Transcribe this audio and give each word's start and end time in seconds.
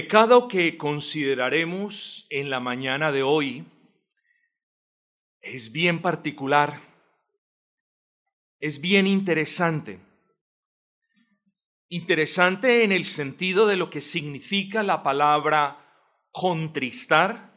Pecado 0.00 0.46
que 0.46 0.76
consideraremos 0.76 2.28
en 2.30 2.50
la 2.50 2.60
mañana 2.60 3.10
de 3.10 3.24
hoy 3.24 3.64
es 5.40 5.72
bien 5.72 6.02
particular, 6.02 6.80
es 8.60 8.80
bien 8.80 9.08
interesante. 9.08 9.98
Interesante 11.88 12.84
en 12.84 12.92
el 12.92 13.06
sentido 13.06 13.66
de 13.66 13.74
lo 13.74 13.90
que 13.90 14.00
significa 14.00 14.84
la 14.84 15.02
palabra 15.02 15.84
contristar 16.30 17.52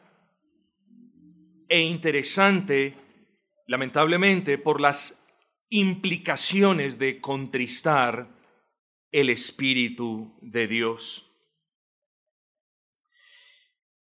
e 1.70 1.82
interesante, 1.82 2.96
lamentablemente, 3.68 4.58
por 4.58 4.82
las 4.82 5.24
implicaciones 5.70 6.98
de 6.98 7.22
contristar 7.22 8.36
el 9.12 9.30
Espíritu 9.30 10.36
de 10.42 10.68
Dios. 10.68 11.31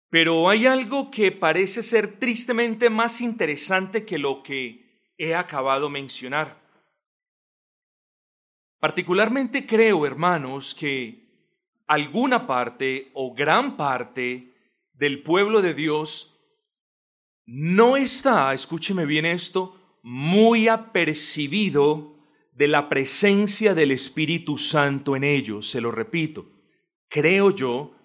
Pero 0.09 0.49
hay 0.49 0.65
algo 0.65 1.11
que 1.11 1.31
parece 1.31 1.83
ser 1.83 2.17
tristemente 2.19 2.89
más 2.89 3.19
interesante 3.21 4.05
que 4.05 4.17
lo 4.17 4.41
que 4.41 5.11
he 5.17 5.35
acabado 5.35 5.87
de 5.87 5.93
mencionar. 5.93 6.61
Particularmente 8.79 9.65
creo, 9.65 10.05
hermanos, 10.05 10.75
que 10.75 11.27
alguna 11.87 12.45
parte 12.45 13.11
o 13.13 13.33
gran 13.33 13.75
parte 13.75 14.53
del 14.93 15.23
pueblo 15.23 15.61
de 15.61 15.73
Dios 15.73 16.33
no 17.45 17.97
está, 17.97 18.53
escúcheme 18.53 19.05
bien 19.05 19.25
esto, 19.25 19.99
muy 20.03 20.67
apercibido 20.67 22.17
de 22.51 22.67
la 22.67 22.89
presencia 22.89 23.73
del 23.73 23.91
Espíritu 23.91 24.57
Santo 24.57 25.15
en 25.15 25.23
ellos. 25.23 25.69
Se 25.69 25.81
lo 25.81 25.91
repito, 25.91 26.45
creo 27.07 27.51
yo 27.51 27.96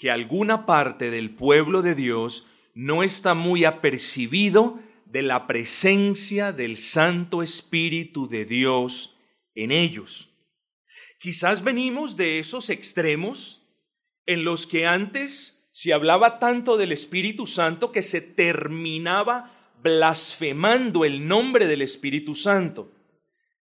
que 0.00 0.10
alguna 0.10 0.64
parte 0.64 1.10
del 1.10 1.28
pueblo 1.28 1.82
de 1.82 1.94
Dios 1.94 2.46
no 2.72 3.02
está 3.02 3.34
muy 3.34 3.66
apercibido 3.66 4.80
de 5.04 5.20
la 5.20 5.46
presencia 5.46 6.52
del 6.52 6.78
Santo 6.78 7.42
Espíritu 7.42 8.26
de 8.26 8.46
Dios 8.46 9.18
en 9.54 9.70
ellos. 9.70 10.30
Quizás 11.18 11.62
venimos 11.62 12.16
de 12.16 12.38
esos 12.38 12.70
extremos 12.70 13.62
en 14.24 14.42
los 14.42 14.66
que 14.66 14.86
antes 14.86 15.68
se 15.70 15.92
hablaba 15.92 16.38
tanto 16.38 16.78
del 16.78 16.92
Espíritu 16.92 17.46
Santo 17.46 17.92
que 17.92 18.00
se 18.00 18.22
terminaba 18.22 19.74
blasfemando 19.82 21.04
el 21.04 21.28
nombre 21.28 21.66
del 21.66 21.82
Espíritu 21.82 22.34
Santo. 22.34 22.90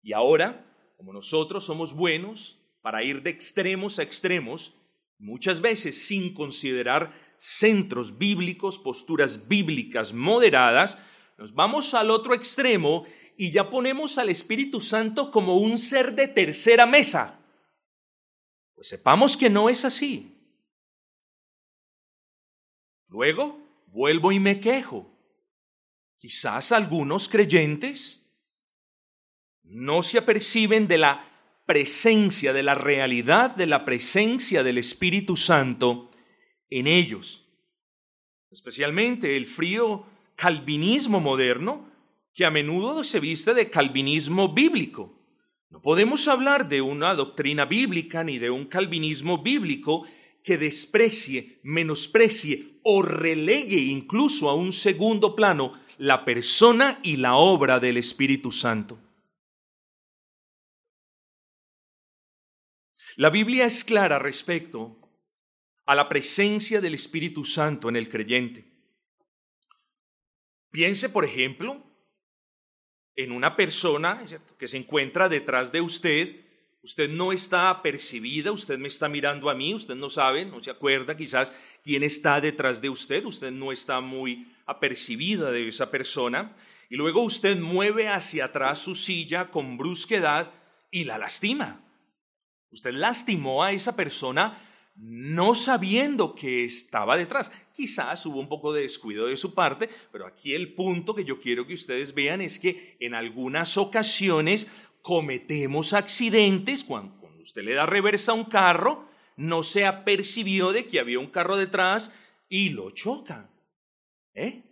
Y 0.03 0.13
ahora, 0.13 0.67
como 0.99 1.15
nosotros 1.15 1.65
somos 1.65 1.95
buenos 1.95 2.61
para 2.83 3.03
ir 3.03 3.23
de 3.23 3.31
extremos 3.31 3.99
a 3.99 4.03
extremos, 4.03 4.75
muchas 5.19 5.61
veces 5.61 6.07
sin 6.07 6.35
considerar 6.35 7.13
centros 7.39 8.19
bíblicos, 8.19 8.79
posturas 8.79 9.49
bíblicas 9.49 10.13
moderadas, 10.13 10.99
nos 11.39 11.55
vamos 11.55 11.95
al 11.95 12.11
otro 12.11 12.35
extremo 12.35 13.07
y 13.37 13.53
ya 13.53 13.69
ponemos 13.69 14.19
al 14.19 14.31
Espíritu 14.31 14.81
Santo 14.81 15.31
como 15.31 15.59
un 15.59 15.79
ser 15.79 16.15
de 16.15 16.29
tercera 16.29 16.87
mesa. 16.87 17.39
Pues 18.75 18.89
sepamos 18.89 19.37
que 19.37 19.51
no 19.51 19.69
es 19.69 19.85
así. 19.85 20.33
Luego, 23.09 23.59
vuelvo 23.89 24.33
y 24.33 24.41
me 24.41 24.61
quejo. 24.61 25.11
Quizás 26.19 26.73
algunos 26.73 27.29
creyentes 27.29 28.27
no 29.63 30.03
se 30.03 30.19
aperciben 30.19 30.89
de 30.89 30.99
la 30.99 31.36
presencia, 31.67 32.53
de 32.53 32.63
la 32.63 32.75
realidad 32.75 33.55
de 33.55 33.67
la 33.67 33.85
presencia 33.85 34.63
del 34.63 34.79
Espíritu 34.79 35.37
Santo 35.37 36.11
en 36.71 36.87
ellos. 36.87 37.45
Especialmente 38.51 39.37
el 39.37 39.47
frío 39.47 40.07
calvinismo 40.37 41.21
moderno, 41.21 41.91
que 42.33 42.45
a 42.45 42.51
menudo 42.51 43.03
se 43.03 43.19
viste 43.19 43.55
de 43.55 43.69
calvinismo 43.71 44.53
bíblico. 44.53 45.13
No 45.71 45.83
podemos 45.83 46.29
hablar 46.29 46.69
de 46.69 46.81
una 46.81 47.15
doctrina 47.15 47.65
bíblica 47.65 48.23
ni 48.23 48.39
de 48.39 48.51
un 48.51 48.67
calvinismo 48.67 49.43
bíblico 49.43 50.07
que 50.45 50.59
desprecie, 50.59 51.59
menosprecie 51.65 52.79
o 52.85 53.03
relegue 53.03 53.79
incluso 53.79 54.49
a 54.49 54.55
un 54.55 54.73
segundo 54.73 55.35
plano 55.35 55.73
la 55.99 56.25
persona 56.25 57.01
y 57.03 57.17
la 57.17 57.35
obra 57.35 57.81
del 57.81 57.97
Espíritu 57.97 58.53
Santo. 58.53 58.99
La 63.17 63.31
Biblia 63.31 63.65
es 63.65 63.83
clara 63.83 64.19
respecto 64.19 64.95
a 65.87 65.95
la 65.95 66.07
presencia 66.07 66.83
del 66.83 66.93
Espíritu 66.93 67.47
Santo 67.47 67.89
en 67.89 67.97
el 67.97 68.11
creyente. 68.11 68.67
Piense, 70.71 71.09
por 71.09 71.25
ejemplo, 71.25 71.83
en 73.15 73.33
una 73.33 73.57
persona 73.57 74.23
que 74.59 74.69
se 74.69 74.77
encuentra 74.77 75.31
detrás 75.31 75.73
de 75.73 75.81
usted. 75.81 76.45
Usted 76.83 77.09
no 77.09 77.33
está 77.33 77.71
apercibida, 77.71 78.53
usted 78.53 78.79
me 78.79 78.89
está 78.89 79.09
mirando 79.09 79.49
a 79.49 79.55
mí, 79.55 79.73
usted 79.73 79.95
no 79.95 80.11
sabe, 80.11 80.45
no 80.45 80.63
se 80.63 80.71
acuerda 80.71 81.17
quizás 81.17 81.55
quién 81.83 82.03
está 82.03 82.39
detrás 82.43 82.83
de 82.83 82.91
usted, 82.91 83.25
usted 83.25 83.51
no 83.51 83.73
está 83.73 84.03
muy 84.03 84.53
apercibida 84.67 85.51
de 85.51 85.69
esa 85.69 85.91
persona. 85.91 86.55
Y 86.91 86.97
luego 86.97 87.23
usted 87.23 87.57
mueve 87.57 88.11
hacia 88.11 88.45
atrás 88.45 88.79
su 88.79 88.95
silla 88.95 89.51
con 89.51 89.79
brusquedad 89.79 90.53
y 90.91 91.05
la 91.05 91.17
lastima. 91.17 91.86
Usted 92.71 92.93
lastimó 92.93 93.63
a 93.63 93.73
esa 93.73 93.97
persona 93.97 94.63
no 94.97 95.55
sabiendo 95.55 96.35
que 96.35 96.65
estaba 96.65 97.17
detrás. 97.17 97.53
Quizás 97.73 98.25
hubo 98.27 98.41
un 98.41 98.49
poco 98.49 98.73
de 98.73 98.83
descuido 98.83 99.27
de 99.27 99.37
su 99.37 99.55
parte, 99.55 99.91
pero 100.11 100.27
aquí 100.27 100.55
el 100.55 100.75
punto 100.75 101.15
que 101.15 101.25
yo 101.25 101.41
quiero 101.41 101.67
que 101.67 101.75
ustedes 101.75 102.15
vean 102.15 102.41
es 102.41 102.59
que 102.59 102.97
en 103.01 103.15
algunas 103.15 103.77
ocasiones 103.77 104.69
cometemos 105.03 105.93
accidentes 105.93 106.83
cuando, 106.83 107.15
usted 107.41 107.63
le 107.63 107.75
da 107.75 107.87
reversa 107.87 108.33
a 108.33 108.37
un 108.37 108.45
carro, 108.45 109.09
no 109.37 109.63
se 109.63 109.85
apercibió 109.85 110.73
de 110.73 110.87
que 110.87 110.99
había 110.99 111.19
un 111.19 111.31
carro 111.31 111.57
detrás 111.57 112.13
y 112.49 112.71
lo 112.71 112.91
choca. 112.91 113.51
¿Eh? 114.35 114.63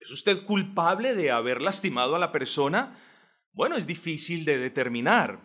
¿Es 0.00 0.10
usted 0.10 0.44
culpable 0.44 1.14
de 1.14 1.30
haber 1.30 1.60
lastimado 1.60 2.16
a 2.16 2.18
la 2.18 2.32
persona? 2.32 2.98
Bueno, 3.52 3.76
es 3.76 3.86
difícil 3.86 4.44
de 4.44 4.58
determinar 4.58 5.40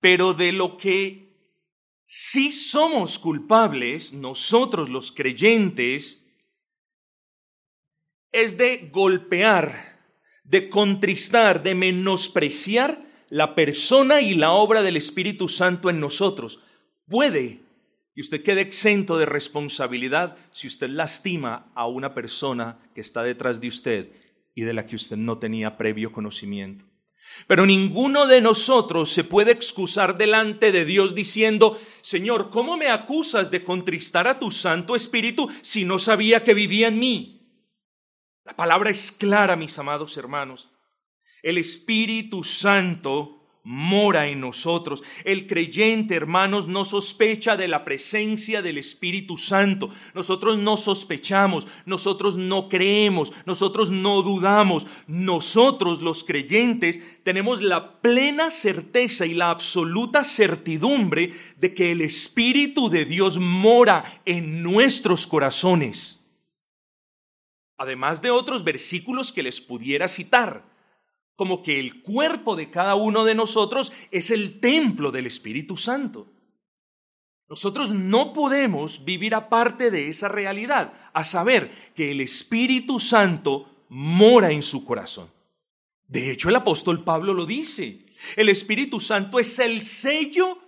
pero 0.00 0.34
de 0.34 0.52
lo 0.52 0.76
que 0.76 1.26
sí 2.04 2.52
somos 2.52 3.18
culpables, 3.18 4.12
nosotros 4.12 4.88
los 4.88 5.12
creyentes, 5.12 6.24
es 8.32 8.56
de 8.56 8.88
golpear, 8.92 9.98
de 10.44 10.68
contristar, 10.68 11.62
de 11.62 11.74
menospreciar 11.74 13.06
la 13.28 13.54
persona 13.54 14.20
y 14.20 14.34
la 14.34 14.52
obra 14.52 14.82
del 14.82 14.96
Espíritu 14.96 15.48
Santo 15.48 15.90
en 15.90 16.00
nosotros. 16.00 16.60
Puede 17.08 17.60
que 18.14 18.22
usted 18.22 18.42
quede 18.42 18.62
exento 18.62 19.18
de 19.18 19.26
responsabilidad 19.26 20.38
si 20.50 20.66
usted 20.68 20.88
lastima 20.88 21.70
a 21.74 21.86
una 21.86 22.14
persona 22.14 22.78
que 22.94 23.02
está 23.02 23.22
detrás 23.22 23.60
de 23.60 23.68
usted 23.68 24.08
y 24.54 24.62
de 24.62 24.72
la 24.72 24.86
que 24.86 24.96
usted 24.96 25.18
no 25.18 25.38
tenía 25.38 25.76
previo 25.76 26.12
conocimiento. 26.12 26.85
Pero 27.46 27.66
ninguno 27.66 28.26
de 28.26 28.40
nosotros 28.40 29.10
se 29.10 29.24
puede 29.24 29.52
excusar 29.52 30.16
delante 30.16 30.72
de 30.72 30.84
Dios 30.84 31.14
diciendo, 31.14 31.80
Señor, 32.00 32.50
¿cómo 32.50 32.76
me 32.76 32.88
acusas 32.88 33.50
de 33.50 33.62
contristar 33.62 34.26
a 34.26 34.38
tu 34.38 34.50
Santo 34.50 34.96
Espíritu 34.96 35.48
si 35.62 35.84
no 35.84 35.98
sabía 35.98 36.42
que 36.44 36.54
vivía 36.54 36.88
en 36.88 36.98
mí? 36.98 37.36
La 38.44 38.56
palabra 38.56 38.90
es 38.90 39.12
clara, 39.12 39.56
mis 39.56 39.78
amados 39.78 40.16
hermanos. 40.16 40.70
El 41.42 41.58
Espíritu 41.58 42.44
Santo 42.44 43.45
mora 43.66 44.28
en 44.28 44.38
nosotros. 44.38 45.02
El 45.24 45.48
creyente, 45.48 46.14
hermanos, 46.14 46.68
no 46.68 46.84
sospecha 46.84 47.56
de 47.56 47.66
la 47.66 47.84
presencia 47.84 48.62
del 48.62 48.78
Espíritu 48.78 49.38
Santo. 49.38 49.90
Nosotros 50.14 50.56
no 50.56 50.76
sospechamos, 50.76 51.66
nosotros 51.84 52.36
no 52.36 52.68
creemos, 52.68 53.32
nosotros 53.44 53.90
no 53.90 54.22
dudamos. 54.22 54.86
Nosotros 55.08 56.00
los 56.00 56.22
creyentes 56.22 57.00
tenemos 57.24 57.60
la 57.60 58.00
plena 58.00 58.52
certeza 58.52 59.26
y 59.26 59.34
la 59.34 59.50
absoluta 59.50 60.22
certidumbre 60.22 61.32
de 61.58 61.74
que 61.74 61.90
el 61.90 62.02
Espíritu 62.02 62.88
de 62.88 63.04
Dios 63.04 63.40
mora 63.40 64.22
en 64.26 64.62
nuestros 64.62 65.26
corazones. 65.26 66.24
Además 67.78 68.22
de 68.22 68.30
otros 68.30 68.62
versículos 68.62 69.32
que 69.32 69.42
les 69.42 69.60
pudiera 69.60 70.06
citar 70.06 70.75
como 71.36 71.62
que 71.62 71.78
el 71.78 72.02
cuerpo 72.02 72.56
de 72.56 72.70
cada 72.70 72.94
uno 72.94 73.24
de 73.24 73.34
nosotros 73.34 73.92
es 74.10 74.30
el 74.30 74.58
templo 74.58 75.12
del 75.12 75.26
Espíritu 75.26 75.76
Santo. 75.76 76.26
Nosotros 77.48 77.92
no 77.92 78.32
podemos 78.32 79.04
vivir 79.04 79.34
aparte 79.34 79.90
de 79.90 80.08
esa 80.08 80.28
realidad, 80.28 80.92
a 81.12 81.22
saber 81.22 81.92
que 81.94 82.10
el 82.10 82.20
Espíritu 82.20 82.98
Santo 82.98 83.84
mora 83.88 84.50
en 84.50 84.62
su 84.62 84.84
corazón. 84.84 85.30
De 86.08 86.32
hecho, 86.32 86.48
el 86.48 86.56
apóstol 86.56 87.04
Pablo 87.04 87.34
lo 87.34 87.46
dice. 87.46 88.06
El 88.34 88.48
Espíritu 88.48 88.98
Santo 88.98 89.38
es 89.38 89.58
el 89.58 89.82
sello 89.82 90.58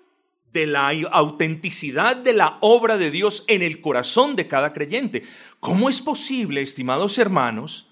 de 0.53 0.67
la 0.67 0.91
autenticidad 1.11 2.17
de 2.17 2.33
la 2.33 2.59
obra 2.61 2.97
de 2.97 3.11
Dios 3.11 3.45
en 3.49 3.63
el 3.63 3.81
corazón 3.81 4.37
de 4.37 4.49
cada 4.49 4.73
creyente. 4.73 5.25
¿Cómo 5.61 5.89
es 5.89 6.01
posible, 6.01 6.63
estimados 6.63 7.19
hermanos, 7.19 7.88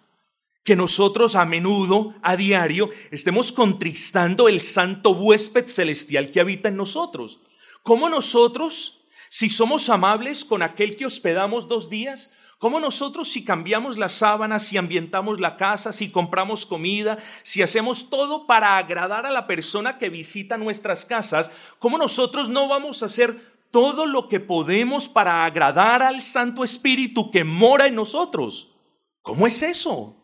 que 0.67 0.77
nosotros 0.77 1.37
a 1.37 1.47
menudo, 1.47 2.15
a 2.23 2.37
diario, 2.37 2.91
estemos 3.13 3.53
contristando 3.53 4.49
el 4.49 4.61
santo 4.61 5.13
huésped 5.13 5.69
celestial 5.69 6.33
que 6.33 6.41
habita 6.41 6.69
en 6.69 6.77
nosotros? 6.77 7.39
¿Cómo 7.85 8.11
nosotros, 8.11 9.07
si 9.29 9.49
somos 9.49 9.89
amables 9.89 10.45
con 10.45 10.63
aquel 10.63 10.97
que 10.97 11.07
hospedamos 11.07 11.69
dos 11.69 11.89
días, 11.89 12.31
¿Cómo 12.59 12.81
nosotros 12.81 13.29
si 13.29 13.45
cambiamos 13.45 13.99
las 13.99 14.13
sábanas, 14.13 14.63
si 14.63 14.79
ambientamos 14.79 15.41
la 15.41 15.59
casa, 15.59 15.93
si 15.93 16.09
compramos 16.09 16.65
comida, 16.65 17.19
si 17.43 17.61
hacemos 17.61 18.09
todo 18.09 18.47
para 18.47 18.79
agradar 18.79 19.27
a 19.27 19.31
la 19.31 19.47
persona 19.47 19.99
que 19.99 20.09
visita 20.09 20.57
nuestras 20.57 21.05
casas, 21.05 21.51
cómo 21.79 21.99
nosotros 21.99 22.49
no 22.49 22.67
vamos 22.67 23.03
a 23.03 23.07
hacer 23.07 23.39
todo 23.71 24.07
lo 24.07 24.31
que 24.31 24.41
podemos 24.41 25.07
para 25.07 25.45
agradar 25.45 26.03
al 26.03 26.23
Santo 26.23 26.65
Espíritu 26.65 27.31
que 27.31 27.45
mora 27.45 27.89
en 27.89 27.95
nosotros? 27.95 28.73
¿Cómo 29.21 29.47
es 29.47 29.61
eso? 29.61 30.17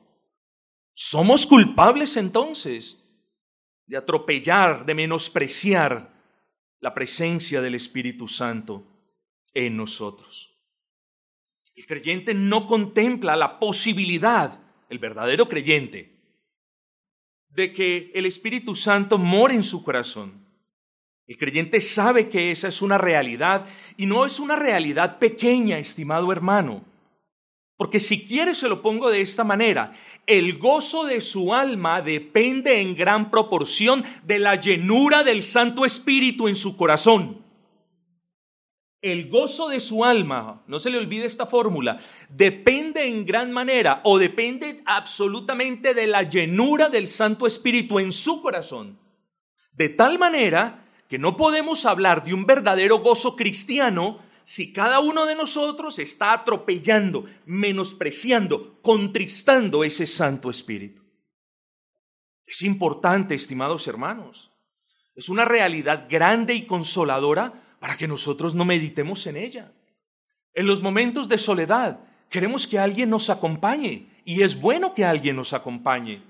¿Somos 0.94 1.46
culpables 1.46 2.16
entonces 2.16 3.02
de 3.86 3.96
atropellar, 3.96 4.84
de 4.84 4.94
menospreciar 4.94 6.12
la 6.80 6.94
presencia 6.94 7.60
del 7.60 7.74
Espíritu 7.74 8.28
Santo 8.28 8.86
en 9.54 9.76
nosotros? 9.76 10.52
El 11.74 11.86
creyente 11.86 12.34
no 12.34 12.66
contempla 12.66 13.34
la 13.36 13.58
posibilidad, 13.58 14.60
el 14.90 14.98
verdadero 14.98 15.48
creyente, 15.48 16.12
de 17.48 17.72
que 17.72 18.10
el 18.14 18.26
Espíritu 18.26 18.76
Santo 18.76 19.18
more 19.18 19.54
en 19.54 19.62
su 19.62 19.82
corazón. 19.82 20.42
El 21.26 21.38
creyente 21.38 21.80
sabe 21.80 22.28
que 22.28 22.50
esa 22.50 22.68
es 22.68 22.82
una 22.82 22.98
realidad 22.98 23.66
y 23.96 24.06
no 24.06 24.26
es 24.26 24.38
una 24.38 24.56
realidad 24.56 25.18
pequeña, 25.18 25.78
estimado 25.78 26.30
hermano. 26.30 26.84
Porque 27.82 27.98
si 27.98 28.24
quiere 28.24 28.54
se 28.54 28.68
lo 28.68 28.80
pongo 28.80 29.10
de 29.10 29.22
esta 29.22 29.42
manera, 29.42 29.92
el 30.28 30.56
gozo 30.58 31.04
de 31.04 31.20
su 31.20 31.52
alma 31.52 32.00
depende 32.00 32.80
en 32.80 32.94
gran 32.94 33.28
proporción 33.28 34.04
de 34.22 34.38
la 34.38 34.54
llenura 34.54 35.24
del 35.24 35.42
Santo 35.42 35.84
Espíritu 35.84 36.46
en 36.46 36.54
su 36.54 36.76
corazón 36.76 37.42
el 39.00 39.28
gozo 39.28 39.68
de 39.68 39.80
su 39.80 40.04
alma, 40.04 40.62
no 40.68 40.78
se 40.78 40.88
le 40.88 40.96
olvide 40.96 41.26
esta 41.26 41.46
fórmula, 41.46 41.98
depende 42.28 43.08
en 43.08 43.26
gran 43.26 43.50
manera 43.50 44.00
o 44.04 44.16
depende 44.16 44.80
absolutamente 44.86 45.92
de 45.92 46.06
la 46.06 46.22
llenura 46.22 46.88
del 46.88 47.08
Santo 47.08 47.48
Espíritu 47.48 47.98
en 47.98 48.12
su 48.12 48.40
corazón. 48.40 49.00
De 49.72 49.88
tal 49.88 50.20
manera 50.20 50.86
que 51.08 51.18
no 51.18 51.36
podemos 51.36 51.84
hablar 51.84 52.22
de 52.22 52.32
un 52.32 52.46
verdadero 52.46 53.00
gozo 53.00 53.34
cristiano 53.34 54.20
si 54.44 54.72
cada 54.72 55.00
uno 55.00 55.26
de 55.26 55.34
nosotros 55.34 55.98
está 55.98 56.32
atropellando, 56.32 57.26
menospreciando, 57.46 58.80
contristando 58.82 59.84
ese 59.84 60.06
Santo 60.06 60.50
Espíritu. 60.50 61.02
Es 62.46 62.62
importante, 62.62 63.34
estimados 63.34 63.86
hermanos. 63.86 64.50
Es 65.14 65.28
una 65.28 65.44
realidad 65.44 66.06
grande 66.08 66.54
y 66.54 66.66
consoladora 66.66 67.76
para 67.80 67.96
que 67.96 68.08
nosotros 68.08 68.54
no 68.54 68.64
meditemos 68.64 69.26
en 69.26 69.36
ella. 69.36 69.72
En 70.54 70.66
los 70.66 70.82
momentos 70.82 71.28
de 71.28 71.38
soledad 71.38 72.00
queremos 72.28 72.66
que 72.66 72.78
alguien 72.78 73.10
nos 73.10 73.30
acompañe 73.30 74.08
y 74.24 74.42
es 74.42 74.60
bueno 74.60 74.94
que 74.94 75.04
alguien 75.04 75.36
nos 75.36 75.52
acompañe. 75.52 76.22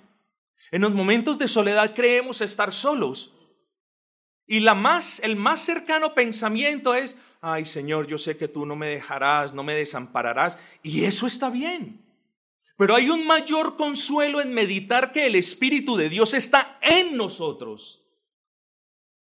En 0.70 0.82
los 0.82 0.93
momentos 0.93 1.38
de 1.38 1.49
soledad 1.49 1.94
creemos 1.94 2.41
estar 2.41 2.73
solos 2.73 3.35
y 4.47 4.61
la 4.61 4.75
más, 4.75 5.21
el 5.21 5.37
más 5.37 5.61
cercano 5.61 6.15
pensamiento 6.15 6.94
es, 6.94 7.17
ay 7.41 7.65
Señor, 7.65 8.06
yo 8.06 8.19
sé 8.19 8.37
que 8.37 8.49
tú 8.49 8.67
no 8.67 8.77
me 8.77 8.89
dejarás, 8.89 9.55
no 9.55 9.62
me 9.62 9.75
desampararás, 9.75 10.59
y 10.83 11.05
eso 11.05 11.27
está 11.27 11.50
bien. 11.50 12.00
Pero 12.77 12.94
hay 12.94 13.11
un 13.11 13.27
mayor 13.27 13.77
consuelo 13.77 14.41
en 14.41 14.53
meditar 14.53 15.12
que 15.12 15.27
el 15.27 15.37
Espíritu 15.37 15.97
de 15.97 16.09
Dios 16.09 16.35
está 16.35 16.79
en 16.81 17.17
nosotros 17.17 18.03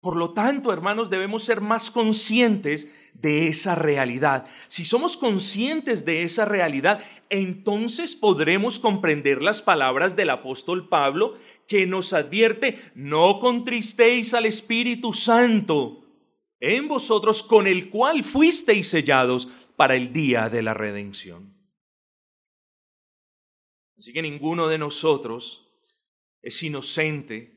por 0.03 0.17
lo 0.17 0.33
tanto, 0.33 0.73
hermanos, 0.73 1.09
debemos 1.09 1.45
ser 1.45 1.61
más 1.61 1.89
conscientes 1.89 2.89
de 3.13 3.47
esa 3.47 3.73
realidad. 3.73 4.47
Si 4.67 4.83
somos 4.83 5.15
conscientes 5.15 6.03
de 6.03 6.23
esa 6.23 6.43
realidad, 6.43 7.01
entonces 7.29 8.13
podremos 8.13 8.79
comprender 8.79 9.41
las 9.41 9.61
palabras 9.61 10.17
del 10.17 10.31
apóstol 10.31 10.89
Pablo 10.89 11.37
que 11.67 11.85
nos 11.85 12.13
advierte, 12.13 12.91
no 12.95 13.39
contristéis 13.39 14.33
al 14.33 14.45
Espíritu 14.45 15.13
Santo 15.13 16.05
en 16.59 16.87
vosotros 16.87 17.43
con 17.43 17.67
el 17.67 17.89
cual 17.89 18.23
fuisteis 18.23 18.87
sellados 18.87 19.47
para 19.75 19.95
el 19.95 20.13
día 20.13 20.49
de 20.49 20.61
la 20.61 20.73
redención. 20.73 21.53
Así 23.97 24.13
que 24.13 24.21
ninguno 24.21 24.67
de 24.67 24.77
nosotros 24.77 25.67
es 26.41 26.61
inocente 26.63 27.53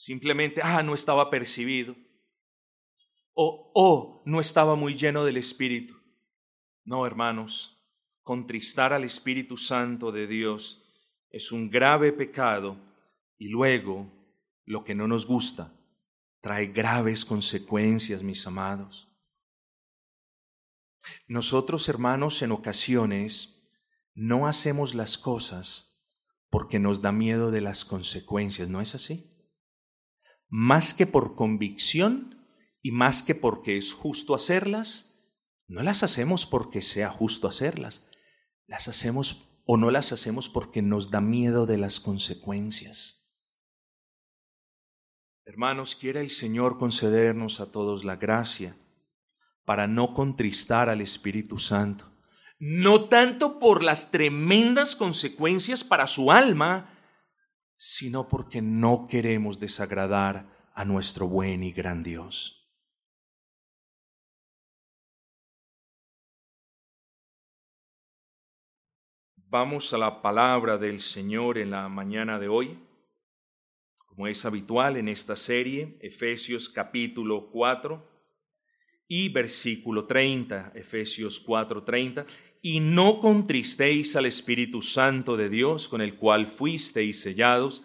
Simplemente, 0.00 0.62
ah, 0.64 0.82
no 0.82 0.94
estaba 0.94 1.28
percibido. 1.28 1.94
O, 3.34 3.70
oh, 3.74 4.22
no 4.24 4.40
estaba 4.40 4.74
muy 4.74 4.94
lleno 4.94 5.26
del 5.26 5.36
Espíritu. 5.36 5.94
No, 6.84 7.04
hermanos, 7.04 7.78
contristar 8.22 8.94
al 8.94 9.04
Espíritu 9.04 9.58
Santo 9.58 10.10
de 10.10 10.26
Dios 10.26 10.82
es 11.28 11.52
un 11.52 11.68
grave 11.68 12.14
pecado 12.14 12.78
y 13.40 13.48
luego 13.48 14.12
lo 14.64 14.84
que 14.84 14.94
no 14.94 15.08
nos 15.08 15.26
gusta 15.26 15.76
trae 16.40 16.66
graves 16.66 17.24
consecuencias, 17.24 18.22
mis 18.22 18.46
amados. 18.46 19.08
Nosotros, 21.26 21.88
hermanos, 21.88 22.40
en 22.42 22.52
ocasiones 22.52 23.68
no 24.14 24.46
hacemos 24.46 24.94
las 24.94 25.18
cosas 25.18 26.00
porque 26.48 26.78
nos 26.78 27.02
da 27.02 27.10
miedo 27.10 27.50
de 27.50 27.62
las 27.62 27.84
consecuencias, 27.84 28.68
¿no 28.68 28.80
es 28.80 28.94
así? 28.94 29.30
más 30.50 30.94
que 30.94 31.06
por 31.06 31.36
convicción 31.36 32.44
y 32.82 32.90
más 32.90 33.22
que 33.22 33.34
porque 33.34 33.78
es 33.78 33.92
justo 33.92 34.34
hacerlas, 34.34 35.16
no 35.68 35.82
las 35.82 36.02
hacemos 36.02 36.44
porque 36.44 36.82
sea 36.82 37.08
justo 37.08 37.46
hacerlas, 37.46 38.08
las 38.66 38.88
hacemos 38.88 39.48
o 39.64 39.76
no 39.76 39.92
las 39.92 40.12
hacemos 40.12 40.48
porque 40.48 40.82
nos 40.82 41.10
da 41.10 41.20
miedo 41.20 41.66
de 41.66 41.78
las 41.78 42.00
consecuencias. 42.00 43.19
Hermanos, 45.50 45.96
quiera 45.96 46.20
el 46.20 46.30
Señor 46.30 46.78
concedernos 46.78 47.58
a 47.58 47.72
todos 47.72 48.04
la 48.04 48.14
gracia 48.14 48.76
para 49.64 49.88
no 49.88 50.14
contristar 50.14 50.88
al 50.88 51.00
Espíritu 51.00 51.58
Santo, 51.58 52.08
no 52.60 53.08
tanto 53.08 53.58
por 53.58 53.82
las 53.82 54.12
tremendas 54.12 54.94
consecuencias 54.94 55.82
para 55.82 56.06
su 56.06 56.30
alma, 56.30 56.96
sino 57.74 58.28
porque 58.28 58.62
no 58.62 59.08
queremos 59.08 59.58
desagradar 59.58 60.70
a 60.72 60.84
nuestro 60.84 61.26
buen 61.26 61.64
y 61.64 61.72
gran 61.72 62.04
Dios. 62.04 62.72
Vamos 69.34 69.92
a 69.92 69.98
la 69.98 70.22
palabra 70.22 70.78
del 70.78 71.00
Señor 71.00 71.58
en 71.58 71.72
la 71.72 71.88
mañana 71.88 72.38
de 72.38 72.46
hoy, 72.46 72.89
como 74.10 74.26
es 74.26 74.44
habitual 74.44 74.96
en 74.96 75.08
esta 75.08 75.36
serie, 75.36 75.96
Efesios 76.00 76.68
capítulo 76.68 77.48
4 77.52 78.04
y 79.06 79.28
versículo 79.28 80.04
30, 80.04 80.72
Efesios 80.74 81.38
4, 81.38 81.84
30 81.84 82.26
y 82.60 82.80
no 82.80 83.20
contristéis 83.20 84.16
al 84.16 84.26
Espíritu 84.26 84.82
Santo 84.82 85.36
de 85.36 85.48
Dios, 85.48 85.88
con 85.88 86.00
el 86.00 86.16
cual 86.16 86.48
fuisteis 86.48 87.20
sellados 87.20 87.84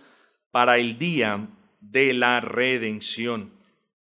para 0.52 0.80
el 0.80 0.98
día 0.98 1.48
de 1.80 2.14
la 2.14 2.42
redención. 2.42 3.54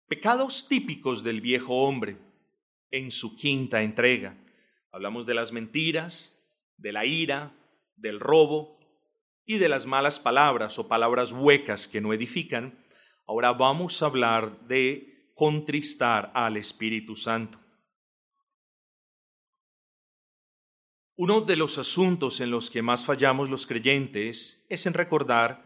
Pecados 0.09 0.67
típicos 0.67 1.23
del 1.23 1.43
viejo 1.43 1.85
hombre 1.85 2.17
en 2.91 3.11
su 3.11 3.37
quinta 3.37 3.83
entrega. 3.83 4.37
Hablamos 4.91 5.27
de 5.27 5.35
las 5.35 5.53
mentiras, 5.53 6.43
de 6.79 6.93
la 6.93 7.05
ira, 7.05 7.53
del 7.97 8.19
robo 8.19 8.77
y 9.47 9.59
de 9.59 9.69
las 9.69 9.87
malas 9.87 10.19
palabras 10.19 10.79
o 10.79 10.89
palabras 10.89 11.33
huecas 11.33 11.87
que 11.89 12.01
no 12.01 12.13
edifican. 12.13 12.85
Ahora 13.27 13.53
vamos 13.53 14.03
a 14.03 14.07
hablar 14.07 14.67
de 14.67 15.33
contristar 15.35 16.31
al 16.35 16.57
Espíritu 16.57 17.17
Santo. 17.17 17.59
Uno 21.17 21.43
de 21.43 21.57
los 21.57 21.79
asuntos 21.79 22.41
en 22.41 22.51
los 22.51 22.71
que 22.71 22.83
más 22.83 23.05
fallamos 23.05 23.49
los 23.49 23.67
creyentes 23.67 24.67
es 24.69 24.87
en 24.87 24.95
recordar 24.95 25.65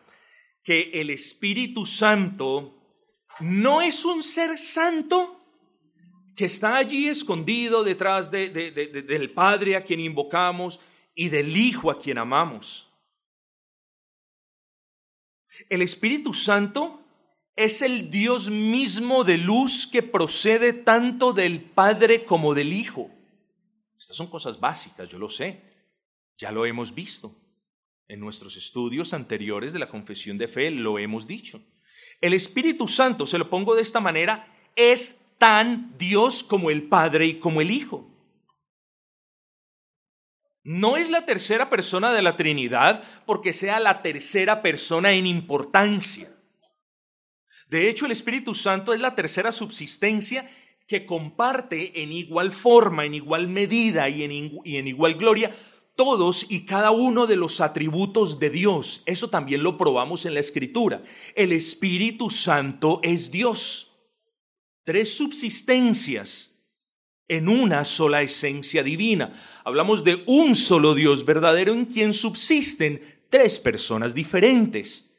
que 0.62 0.90
el 0.92 1.08
Espíritu 1.10 1.86
Santo 1.86 2.74
no 3.40 3.80
es 3.80 4.04
un 4.04 4.22
ser 4.22 4.58
santo 4.58 5.36
que 6.36 6.44
está 6.44 6.76
allí 6.76 7.08
escondido 7.08 7.82
detrás 7.82 8.30
del 8.30 9.30
Padre 9.30 9.76
a 9.76 9.84
quien 9.84 10.00
invocamos 10.00 10.80
y 11.14 11.30
del 11.30 11.56
Hijo 11.56 11.90
a 11.90 11.98
quien 11.98 12.18
amamos. 12.18 12.87
El 15.68 15.82
Espíritu 15.82 16.34
Santo 16.34 17.04
es 17.56 17.82
el 17.82 18.10
Dios 18.10 18.50
mismo 18.50 19.24
de 19.24 19.36
luz 19.36 19.86
que 19.86 20.02
procede 20.02 20.72
tanto 20.72 21.32
del 21.32 21.60
Padre 21.60 22.24
como 22.24 22.54
del 22.54 22.72
Hijo. 22.72 23.10
Estas 23.98 24.16
son 24.16 24.28
cosas 24.28 24.60
básicas, 24.60 25.08
yo 25.08 25.18
lo 25.18 25.28
sé. 25.28 25.62
Ya 26.36 26.52
lo 26.52 26.64
hemos 26.64 26.94
visto. 26.94 27.34
En 28.06 28.20
nuestros 28.20 28.56
estudios 28.56 29.12
anteriores 29.12 29.72
de 29.72 29.80
la 29.80 29.88
confesión 29.88 30.38
de 30.38 30.48
fe 30.48 30.70
lo 30.70 30.98
hemos 30.98 31.26
dicho. 31.26 31.60
El 32.20 32.32
Espíritu 32.32 32.88
Santo, 32.88 33.26
se 33.26 33.38
lo 33.38 33.50
pongo 33.50 33.74
de 33.74 33.82
esta 33.82 34.00
manera, 34.00 34.54
es 34.76 35.20
tan 35.38 35.96
Dios 35.98 36.44
como 36.44 36.70
el 36.70 36.84
Padre 36.84 37.26
y 37.26 37.34
como 37.40 37.60
el 37.60 37.70
Hijo. 37.70 38.07
No 40.68 40.98
es 40.98 41.08
la 41.08 41.24
tercera 41.24 41.70
persona 41.70 42.12
de 42.12 42.20
la 42.20 42.36
Trinidad 42.36 43.02
porque 43.24 43.54
sea 43.54 43.80
la 43.80 44.02
tercera 44.02 44.60
persona 44.60 45.14
en 45.14 45.26
importancia. 45.26 46.30
De 47.70 47.88
hecho, 47.88 48.04
el 48.04 48.12
Espíritu 48.12 48.54
Santo 48.54 48.92
es 48.92 49.00
la 49.00 49.14
tercera 49.14 49.50
subsistencia 49.50 50.46
que 50.86 51.06
comparte 51.06 52.02
en 52.02 52.12
igual 52.12 52.52
forma, 52.52 53.06
en 53.06 53.14
igual 53.14 53.48
medida 53.48 54.10
y 54.10 54.24
en, 54.24 54.60
y 54.62 54.76
en 54.76 54.88
igual 54.88 55.14
gloria 55.14 55.56
todos 55.96 56.44
y 56.50 56.66
cada 56.66 56.90
uno 56.90 57.26
de 57.26 57.36
los 57.36 57.62
atributos 57.62 58.38
de 58.38 58.50
Dios. 58.50 59.02
Eso 59.06 59.30
también 59.30 59.62
lo 59.62 59.78
probamos 59.78 60.26
en 60.26 60.34
la 60.34 60.40
Escritura. 60.40 61.02
El 61.34 61.52
Espíritu 61.52 62.28
Santo 62.28 63.00
es 63.02 63.30
Dios. 63.30 63.90
Tres 64.84 65.16
subsistencias 65.16 66.57
en 67.28 67.48
una 67.48 67.84
sola 67.84 68.22
esencia 68.22 68.82
divina. 68.82 69.34
Hablamos 69.64 70.02
de 70.02 70.22
un 70.26 70.54
solo 70.54 70.94
Dios 70.94 71.24
verdadero 71.24 71.72
en 71.72 71.84
quien 71.84 72.14
subsisten 72.14 73.00
tres 73.30 73.58
personas 73.58 74.14
diferentes. 74.14 75.10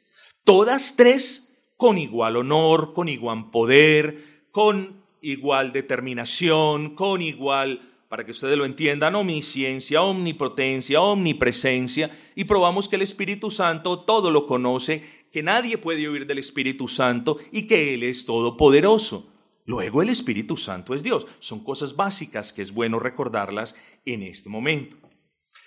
Todas 0.44 0.96
tres 0.96 1.48
con 1.76 1.96
igual 1.96 2.36
honor, 2.36 2.92
con 2.92 3.08
igual 3.08 3.50
poder, 3.50 4.44
con 4.50 5.02
igual 5.22 5.72
determinación, 5.72 6.94
con 6.94 7.22
igual 7.22 7.80
para 8.10 8.24
que 8.24 8.32
ustedes 8.32 8.58
lo 8.58 8.64
entiendan, 8.64 9.14
omnisciencia, 9.14 10.02
omnipotencia, 10.02 11.00
omnipresencia, 11.00 12.10
y 12.34 12.42
probamos 12.42 12.88
que 12.88 12.96
el 12.96 13.02
Espíritu 13.02 13.52
Santo 13.52 14.00
todo 14.00 14.32
lo 14.32 14.48
conoce, 14.48 15.04
que 15.30 15.44
nadie 15.44 15.78
puede 15.78 16.08
oír 16.08 16.26
del 16.26 16.38
Espíritu 16.38 16.88
Santo 16.88 17.38
y 17.52 17.68
que 17.68 17.94
Él 17.94 18.02
es 18.02 18.26
todopoderoso. 18.26 19.29
Luego 19.64 20.02
el 20.02 20.08
Espíritu 20.08 20.56
Santo 20.56 20.94
es 20.94 21.02
Dios. 21.02 21.26
Son 21.38 21.62
cosas 21.62 21.96
básicas 21.96 22.52
que 22.52 22.62
es 22.62 22.72
bueno 22.72 22.98
recordarlas 22.98 23.74
en 24.04 24.22
este 24.22 24.48
momento. 24.48 24.96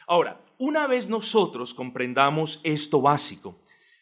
Ahora, 0.08 0.44
una 0.58 0.88
vez 0.88 1.08
nosotros 1.08 1.74
comprendamos 1.74 2.60
esto 2.64 3.02
básico, 3.02 3.60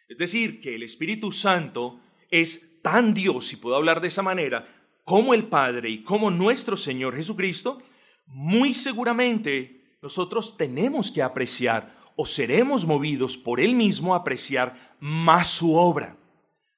es 0.08 0.18
decir, 0.18 0.60
que 0.60 0.76
el 0.76 0.84
Espíritu 0.84 1.32
Santo 1.32 2.02
es 2.30 2.82
tan 2.82 3.14
Dios, 3.14 3.48
si 3.48 3.56
puedo 3.56 3.76
hablar 3.76 4.02
de 4.02 4.08
esa 4.08 4.22
manera, 4.22 4.68
como 5.04 5.34
el 5.34 5.48
Padre 5.48 5.90
y 5.90 6.04
como 6.04 6.32
nuestro 6.32 6.76
Señor 6.76 7.16
Jesucristo, 7.16 7.82
muy 8.28 8.74
seguramente 8.74 9.98
nosotros 10.02 10.58
tenemos 10.58 11.12
que 11.12 11.22
apreciar 11.22 11.96
o 12.16 12.26
seremos 12.26 12.86
movidos 12.86 13.38
por 13.38 13.60
Él 13.60 13.76
mismo 13.76 14.14
a 14.14 14.18
apreciar 14.18 14.96
más 15.00 15.48
su 15.48 15.76
obra. 15.76 16.18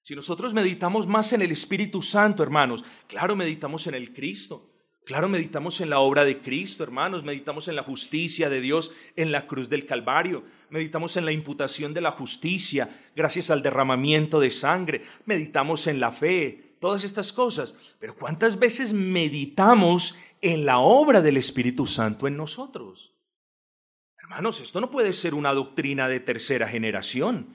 Si 0.03 0.15
nosotros 0.15 0.53
meditamos 0.53 1.07
más 1.07 1.33
en 1.33 1.41
el 1.41 1.51
Espíritu 1.51 2.01
Santo, 2.01 2.43
hermanos, 2.43 2.83
claro, 3.07 3.35
meditamos 3.35 3.87
en 3.87 3.95
el 3.95 4.13
Cristo, 4.13 4.69
claro, 5.05 5.27
meditamos 5.29 5.81
en 5.81 5.89
la 5.89 5.99
obra 5.99 6.25
de 6.25 6.41
Cristo, 6.41 6.83
hermanos, 6.83 7.23
meditamos 7.23 7.67
en 7.67 7.75
la 7.75 7.83
justicia 7.83 8.49
de 8.49 8.61
Dios 8.61 8.91
en 9.15 9.31
la 9.31 9.47
cruz 9.47 9.69
del 9.69 9.85
Calvario, 9.85 10.43
meditamos 10.69 11.17
en 11.17 11.25
la 11.25 11.31
imputación 11.31 11.93
de 11.93 12.01
la 12.01 12.11
justicia 12.11 12.89
gracias 13.15 13.49
al 13.49 13.61
derramamiento 13.61 14.39
de 14.39 14.51
sangre, 14.51 15.03
meditamos 15.25 15.87
en 15.87 15.99
la 15.99 16.11
fe, 16.11 16.75
todas 16.79 17.03
estas 17.03 17.33
cosas. 17.33 17.73
Pero 17.97 18.15
¿cuántas 18.15 18.59
veces 18.59 18.91
meditamos 18.91 20.15
en 20.43 20.65
la 20.65 20.79
obra 20.79 21.21
del 21.21 21.37
Espíritu 21.37 21.87
Santo 21.87 22.27
en 22.27 22.35
nosotros. 22.35 23.13
Hermanos, 24.21 24.59
esto 24.59 24.81
no 24.81 24.91
puede 24.91 25.13
ser 25.13 25.33
una 25.33 25.53
doctrina 25.53 26.09
de 26.09 26.19
tercera 26.19 26.67
generación. 26.67 27.47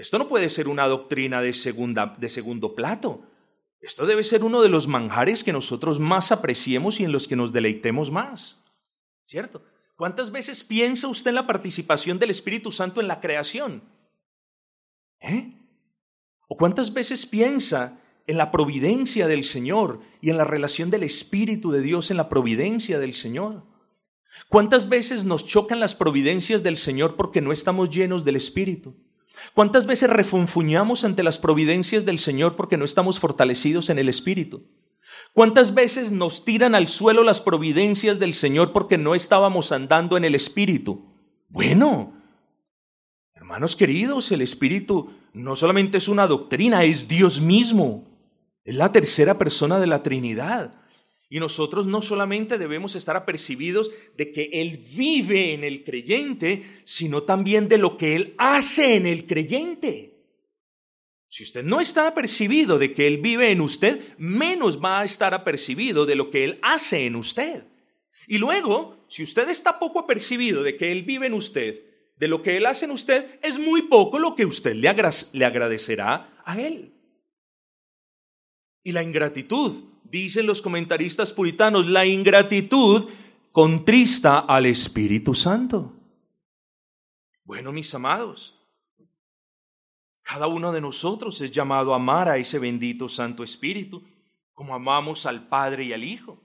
Esto 0.00 0.18
no 0.18 0.26
puede 0.26 0.48
ser 0.48 0.66
una 0.66 0.88
doctrina 0.88 1.42
de, 1.42 1.52
segunda, 1.52 2.16
de 2.18 2.30
segundo 2.30 2.74
plato. 2.74 3.22
Esto 3.82 4.06
debe 4.06 4.22
ser 4.22 4.44
uno 4.44 4.62
de 4.62 4.70
los 4.70 4.88
manjares 4.88 5.44
que 5.44 5.52
nosotros 5.52 6.00
más 6.00 6.32
apreciemos 6.32 7.00
y 7.00 7.04
en 7.04 7.12
los 7.12 7.28
que 7.28 7.36
nos 7.36 7.52
deleitemos 7.52 8.10
más. 8.10 8.64
¿Cierto? 9.26 9.62
¿Cuántas 9.96 10.32
veces 10.32 10.64
piensa 10.64 11.06
usted 11.06 11.28
en 11.28 11.34
la 11.34 11.46
participación 11.46 12.18
del 12.18 12.30
Espíritu 12.30 12.72
Santo 12.72 13.02
en 13.02 13.08
la 13.08 13.20
creación? 13.20 13.82
¿Eh? 15.20 15.52
¿O 16.48 16.56
cuántas 16.56 16.94
veces 16.94 17.26
piensa 17.26 18.00
en 18.26 18.38
la 18.38 18.50
providencia 18.50 19.28
del 19.28 19.44
Señor 19.44 20.00
y 20.22 20.30
en 20.30 20.38
la 20.38 20.44
relación 20.44 20.88
del 20.88 21.02
Espíritu 21.02 21.72
de 21.72 21.82
Dios 21.82 22.10
en 22.10 22.16
la 22.16 22.30
providencia 22.30 22.98
del 22.98 23.12
Señor. 23.12 23.64
¿Cuántas 24.48 24.88
veces 24.88 25.24
nos 25.24 25.44
chocan 25.46 25.80
las 25.80 25.94
providencias 25.94 26.62
del 26.62 26.78
Señor 26.78 27.16
porque 27.16 27.42
no 27.42 27.52
estamos 27.52 27.90
llenos 27.90 28.24
del 28.24 28.36
Espíritu? 28.36 28.94
¿Cuántas 29.54 29.86
veces 29.86 30.10
refunfuñamos 30.10 31.04
ante 31.04 31.22
las 31.22 31.38
providencias 31.38 32.04
del 32.04 32.18
Señor 32.18 32.56
porque 32.56 32.76
no 32.76 32.84
estamos 32.84 33.18
fortalecidos 33.18 33.90
en 33.90 33.98
el 33.98 34.08
Espíritu? 34.08 34.64
¿Cuántas 35.32 35.74
veces 35.74 36.10
nos 36.10 36.44
tiran 36.44 36.74
al 36.74 36.88
suelo 36.88 37.22
las 37.22 37.40
providencias 37.40 38.18
del 38.18 38.34
Señor 38.34 38.72
porque 38.72 38.98
no 38.98 39.14
estábamos 39.14 39.72
andando 39.72 40.16
en 40.16 40.24
el 40.24 40.34
Espíritu? 40.34 41.14
Bueno, 41.48 42.14
hermanos 43.34 43.76
queridos, 43.76 44.30
el 44.32 44.42
Espíritu 44.42 45.10
no 45.32 45.56
solamente 45.56 45.98
es 45.98 46.08
una 46.08 46.26
doctrina, 46.26 46.84
es 46.84 47.08
Dios 47.08 47.40
mismo. 47.40 48.08
Es 48.64 48.74
la 48.76 48.92
tercera 48.92 49.38
persona 49.38 49.80
de 49.80 49.86
la 49.86 50.02
Trinidad. 50.02 50.79
Y 51.32 51.38
nosotros 51.38 51.86
no 51.86 52.02
solamente 52.02 52.58
debemos 52.58 52.96
estar 52.96 53.16
apercibidos 53.16 53.90
de 54.16 54.32
que 54.32 54.50
Él 54.52 54.78
vive 54.78 55.54
en 55.54 55.62
el 55.62 55.84
creyente, 55.84 56.82
sino 56.84 57.22
también 57.22 57.68
de 57.68 57.78
lo 57.78 57.96
que 57.96 58.16
Él 58.16 58.34
hace 58.36 58.96
en 58.96 59.06
el 59.06 59.26
creyente. 59.26 60.10
Si 61.28 61.44
usted 61.44 61.62
no 61.62 61.80
está 61.80 62.08
apercibido 62.08 62.80
de 62.80 62.92
que 62.92 63.06
Él 63.06 63.18
vive 63.18 63.52
en 63.52 63.60
usted, 63.60 64.02
menos 64.18 64.82
va 64.82 65.00
a 65.00 65.04
estar 65.04 65.32
apercibido 65.32 66.04
de 66.04 66.16
lo 66.16 66.30
que 66.30 66.44
Él 66.44 66.58
hace 66.62 67.06
en 67.06 67.14
usted. 67.14 67.62
Y 68.26 68.38
luego, 68.38 69.06
si 69.08 69.22
usted 69.22 69.48
está 69.48 69.78
poco 69.78 70.00
apercibido 70.00 70.64
de 70.64 70.76
que 70.76 70.90
Él 70.90 71.04
vive 71.04 71.28
en 71.28 71.34
usted, 71.34 71.84
de 72.16 72.28
lo 72.28 72.42
que 72.42 72.56
Él 72.56 72.66
hace 72.66 72.86
en 72.86 72.90
usted, 72.90 73.38
es 73.40 73.58
muy 73.60 73.82
poco 73.82 74.18
lo 74.18 74.34
que 74.34 74.44
usted 74.44 74.74
le, 74.74 74.88
agradecerá 74.88 76.42
a 76.44 76.60
Él. 76.60 76.92
Y 78.82 78.90
la 78.90 79.04
ingratitud, 79.04 79.89
dicen 80.10 80.46
los 80.46 80.62
comentaristas 80.62 81.32
puritanos, 81.32 81.86
la 81.86 82.06
ingratitud 82.06 83.08
contrista 83.52 84.40
al 84.40 84.66
Espíritu 84.66 85.34
Santo. 85.34 85.92
Bueno, 87.44 87.72
mis 87.72 87.94
amados, 87.94 88.56
cada 90.22 90.46
uno 90.46 90.72
de 90.72 90.80
nosotros 90.80 91.40
es 91.40 91.50
llamado 91.50 91.92
a 91.92 91.96
amar 91.96 92.28
a 92.28 92.36
ese 92.36 92.58
bendito 92.58 93.08
Santo 93.08 93.42
Espíritu, 93.42 94.02
como 94.52 94.74
amamos 94.74 95.26
al 95.26 95.48
Padre 95.48 95.84
y 95.84 95.92
al 95.92 96.04
Hijo. 96.04 96.40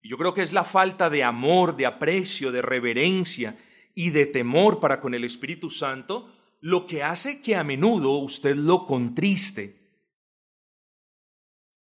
Y 0.00 0.08
yo 0.08 0.16
creo 0.16 0.34
que 0.34 0.42
es 0.42 0.52
la 0.52 0.64
falta 0.64 1.10
de 1.10 1.24
amor, 1.24 1.76
de 1.76 1.86
aprecio, 1.86 2.52
de 2.52 2.62
reverencia 2.62 3.58
y 3.94 4.10
de 4.10 4.26
temor 4.26 4.80
para 4.80 5.00
con 5.00 5.14
el 5.14 5.24
Espíritu 5.24 5.70
Santo 5.70 6.30
lo 6.60 6.86
que 6.86 7.02
hace 7.02 7.42
que 7.42 7.56
a 7.56 7.64
menudo 7.64 8.12
usted 8.12 8.56
lo 8.56 8.86
contriste 8.86 9.83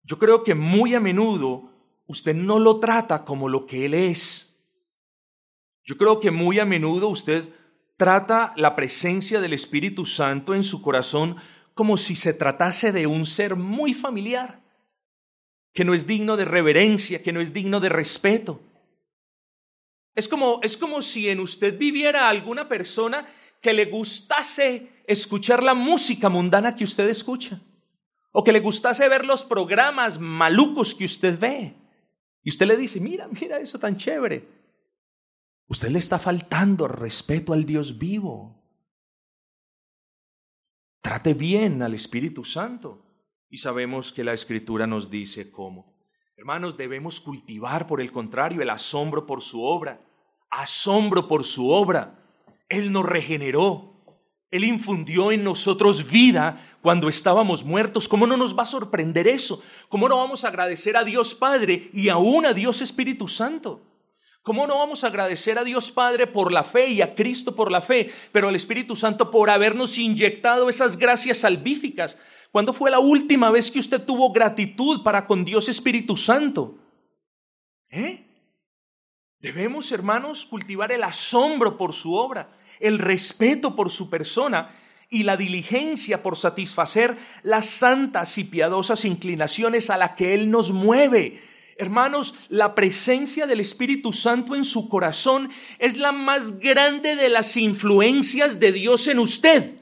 yo 0.04 0.18
creo 0.18 0.42
que 0.42 0.54
muy 0.54 0.94
a 0.94 1.00
menudo 1.00 1.70
usted 2.06 2.34
no 2.34 2.58
lo 2.58 2.80
trata 2.80 3.24
como 3.24 3.48
lo 3.48 3.66
que 3.66 3.86
Él 3.86 3.94
es. 3.94 4.58
Yo 5.84 5.96
creo 5.96 6.20
que 6.20 6.30
muy 6.30 6.58
a 6.58 6.64
menudo 6.64 7.08
usted 7.08 7.48
trata 7.96 8.52
la 8.56 8.74
presencia 8.74 9.40
del 9.40 9.52
Espíritu 9.52 10.06
Santo 10.06 10.54
en 10.54 10.62
su 10.62 10.82
corazón 10.82 11.36
como 11.74 11.96
si 11.96 12.16
se 12.16 12.34
tratase 12.34 12.92
de 12.92 13.06
un 13.06 13.24
ser 13.24 13.56
muy 13.56 13.94
familiar, 13.94 14.60
que 15.72 15.84
no 15.84 15.94
es 15.94 16.06
digno 16.06 16.36
de 16.36 16.44
reverencia, 16.44 17.22
que 17.22 17.32
no 17.32 17.40
es 17.40 17.52
digno 17.52 17.80
de 17.80 17.88
respeto. 17.88 18.60
Es 20.14 20.28
como, 20.28 20.60
es 20.62 20.76
como 20.76 21.00
si 21.00 21.30
en 21.30 21.40
usted 21.40 21.78
viviera 21.78 22.28
alguna 22.28 22.68
persona 22.68 23.26
que 23.62 23.72
le 23.72 23.86
gustase 23.86 24.88
escuchar 25.06 25.62
la 25.62 25.72
música 25.72 26.28
mundana 26.28 26.76
que 26.76 26.84
usted 26.84 27.08
escucha 27.08 27.60
o 28.32 28.42
que 28.42 28.52
le 28.52 28.60
gustase 28.60 29.08
ver 29.08 29.24
los 29.24 29.44
programas 29.44 30.18
malucos 30.18 30.94
que 30.94 31.04
usted 31.04 31.38
ve. 31.38 31.76
Y 32.42 32.50
usted 32.50 32.66
le 32.66 32.76
dice, 32.76 32.98
mira, 32.98 33.28
mira 33.28 33.60
eso 33.60 33.78
tan 33.78 33.96
chévere. 33.96 34.48
Usted 35.68 35.88
le 35.90 35.98
está 35.98 36.18
faltando 36.18 36.88
respeto 36.88 37.52
al 37.52 37.64
Dios 37.64 37.98
vivo. 37.98 38.62
Trate 41.02 41.34
bien 41.34 41.82
al 41.82 41.94
Espíritu 41.94 42.44
Santo. 42.44 43.04
Y 43.48 43.58
sabemos 43.58 44.12
que 44.12 44.24
la 44.24 44.32
Escritura 44.32 44.86
nos 44.86 45.10
dice 45.10 45.50
cómo. 45.50 45.94
Hermanos, 46.36 46.76
debemos 46.76 47.20
cultivar, 47.20 47.86
por 47.86 48.00
el 48.00 48.10
contrario, 48.10 48.62
el 48.62 48.70
asombro 48.70 49.26
por 49.26 49.42
su 49.42 49.62
obra. 49.62 50.00
Asombro 50.50 51.28
por 51.28 51.44
su 51.44 51.70
obra. 51.70 52.18
Él 52.68 52.92
nos 52.92 53.04
regeneró. 53.04 53.91
Él 54.52 54.64
infundió 54.64 55.32
en 55.32 55.42
nosotros 55.42 56.10
vida 56.10 56.62
cuando 56.82 57.08
estábamos 57.08 57.64
muertos. 57.64 58.06
¿Cómo 58.06 58.26
no 58.26 58.36
nos 58.36 58.56
va 58.56 58.64
a 58.64 58.66
sorprender 58.66 59.26
eso? 59.26 59.62
¿Cómo 59.88 60.10
no 60.10 60.18
vamos 60.18 60.44
a 60.44 60.48
agradecer 60.48 60.94
a 60.94 61.04
Dios 61.04 61.34
Padre 61.34 61.88
y 61.94 62.10
aún 62.10 62.44
a 62.44 62.52
Dios 62.52 62.82
Espíritu 62.82 63.28
Santo? 63.28 63.80
¿Cómo 64.42 64.66
no 64.66 64.76
vamos 64.76 65.04
a 65.04 65.06
agradecer 65.06 65.58
a 65.58 65.64
Dios 65.64 65.90
Padre 65.90 66.26
por 66.26 66.52
la 66.52 66.64
fe 66.64 66.88
y 66.88 67.00
a 67.00 67.14
Cristo 67.14 67.56
por 67.56 67.72
la 67.72 67.80
fe, 67.80 68.12
pero 68.30 68.48
al 68.48 68.54
Espíritu 68.54 68.94
Santo 68.94 69.30
por 69.30 69.48
habernos 69.48 69.96
inyectado 69.96 70.68
esas 70.68 70.98
gracias 70.98 71.38
salvíficas? 71.38 72.18
¿Cuándo 72.50 72.74
fue 72.74 72.90
la 72.90 72.98
última 72.98 73.50
vez 73.50 73.70
que 73.70 73.78
usted 73.78 74.02
tuvo 74.02 74.32
gratitud 74.32 75.02
para 75.02 75.26
con 75.26 75.46
Dios 75.46 75.70
Espíritu 75.70 76.14
Santo? 76.14 76.76
¿Eh? 77.88 78.26
Debemos, 79.38 79.90
hermanos, 79.92 80.44
cultivar 80.44 80.92
el 80.92 81.04
asombro 81.04 81.78
por 81.78 81.94
su 81.94 82.12
obra 82.12 82.50
el 82.82 82.98
respeto 82.98 83.74
por 83.74 83.90
su 83.90 84.10
persona 84.10 84.76
y 85.08 85.22
la 85.22 85.36
diligencia 85.36 86.22
por 86.22 86.36
satisfacer 86.36 87.16
las 87.42 87.66
santas 87.66 88.36
y 88.38 88.44
piadosas 88.44 89.04
inclinaciones 89.04 89.88
a 89.88 89.96
la 89.96 90.14
que 90.14 90.34
Él 90.34 90.50
nos 90.50 90.72
mueve. 90.72 91.42
Hermanos, 91.76 92.34
la 92.48 92.74
presencia 92.74 93.46
del 93.46 93.60
Espíritu 93.60 94.12
Santo 94.12 94.54
en 94.54 94.64
su 94.64 94.88
corazón 94.88 95.50
es 95.78 95.96
la 95.96 96.12
más 96.12 96.58
grande 96.58 97.14
de 97.14 97.28
las 97.28 97.56
influencias 97.56 98.58
de 98.58 98.72
Dios 98.72 99.06
en 99.06 99.18
usted. 99.18 99.76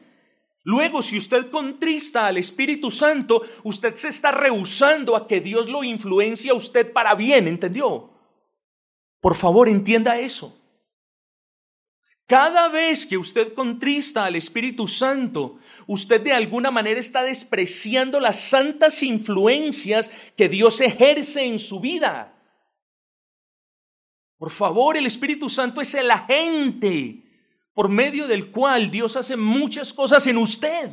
Luego, 0.62 1.02
si 1.02 1.16
usted 1.16 1.49
contrista 1.49 2.26
al 2.26 2.37
Espíritu 2.37 2.90
Santo, 2.90 3.42
usted 3.62 3.95
se 3.97 4.09
está 4.09 4.30
rehusando 4.30 5.16
a 5.16 5.26
que 5.26 5.40
Dios 5.40 5.69
lo 5.69 5.83
influencie 5.85 6.50
a 6.50 6.54
usted 6.54 6.92
para 6.92 7.14
bien, 7.14 7.49
¿entendió? 7.49 8.11
Por 9.21 9.35
favor, 9.37 9.69
entienda 9.69 10.19
eso. 10.19 10.60
Cada 12.30 12.68
vez 12.68 13.06
que 13.06 13.18
usted 13.18 13.54
contrista 13.54 14.25
al 14.25 14.37
Espíritu 14.37 14.87
Santo, 14.87 15.58
usted 15.88 16.20
de 16.20 16.32
alguna 16.32 16.70
manera 16.70 17.00
está 17.00 17.25
despreciando 17.25 18.20
las 18.20 18.38
santas 18.38 19.02
influencias 19.02 20.08
que 20.37 20.49
Dios 20.49 20.80
ejerce 20.80 21.44
en 21.44 21.58
su 21.58 21.80
vida. 21.80 22.32
Por 24.38 24.50
favor, 24.50 24.96
el 24.96 25.06
Espíritu 25.06 25.50
Santo 25.50 25.80
es 25.80 25.92
el 25.94 26.08
agente 26.08 27.25
por 27.75 27.88
medio 27.88 28.28
del 28.28 28.52
cual 28.52 28.92
Dios 28.92 29.16
hace 29.16 29.37
muchas 29.37 29.92
cosas 29.92 30.25
en 30.28 30.38
usted. 30.38 30.92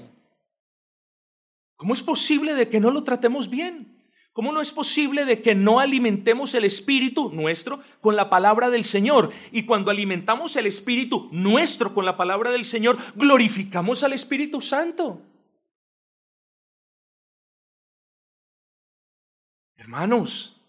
¿Cómo 1.76 1.94
es 1.94 2.02
posible 2.02 2.56
de 2.56 2.68
que 2.68 2.80
no 2.80 2.90
lo 2.90 3.04
tratemos 3.04 3.48
bien? 3.48 3.97
¿Cómo 4.38 4.52
no 4.52 4.62
es 4.62 4.72
posible 4.72 5.26
de 5.26 5.42
que 5.42 5.56
no 5.56 5.80
alimentemos 5.80 6.54
el 6.54 6.64
espíritu 6.64 7.32
nuestro 7.34 7.82
con 8.02 8.16
la 8.16 8.30
palabra 8.30 8.70
del 8.70 8.86
Señor? 8.86 9.34
Y 9.52 9.64
cuando 9.64 9.90
alimentamos 9.90 10.56
el 10.58 10.68
espíritu 10.68 11.28
nuestro 11.32 11.92
con 11.92 12.06
la 12.06 12.18
palabra 12.18 12.52
del 12.52 12.64
Señor, 12.64 13.00
glorificamos 13.16 14.04
al 14.04 14.14
Espíritu 14.14 14.62
Santo. 14.62 15.24
Hermanos, 19.76 20.62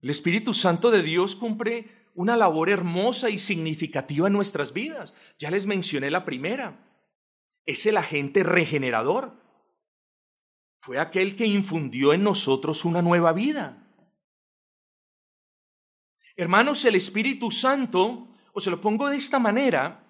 el 0.00 0.08
Espíritu 0.08 0.54
Santo 0.54 0.90
de 0.90 1.02
Dios 1.02 1.36
cumple 1.36 1.90
una 2.14 2.38
labor 2.38 2.70
hermosa 2.70 3.28
y 3.28 3.38
significativa 3.38 4.28
en 4.28 4.32
nuestras 4.32 4.72
vidas. 4.72 5.14
Ya 5.38 5.50
les 5.50 5.66
mencioné 5.66 6.10
la 6.10 6.24
primera. 6.24 6.86
Es 7.66 7.84
el 7.84 7.98
agente 7.98 8.44
regenerador 8.44 9.34
fue 10.80 10.98
aquel 10.98 11.36
que 11.36 11.46
infundió 11.46 12.12
en 12.12 12.22
nosotros 12.22 12.84
una 12.84 13.02
nueva 13.02 13.32
vida. 13.32 13.86
Hermanos, 16.36 16.84
el 16.86 16.94
Espíritu 16.94 17.50
Santo, 17.50 18.28
o 18.52 18.60
se 18.60 18.70
lo 18.70 18.80
pongo 18.80 19.10
de 19.10 19.18
esta 19.18 19.38
manera, 19.38 20.06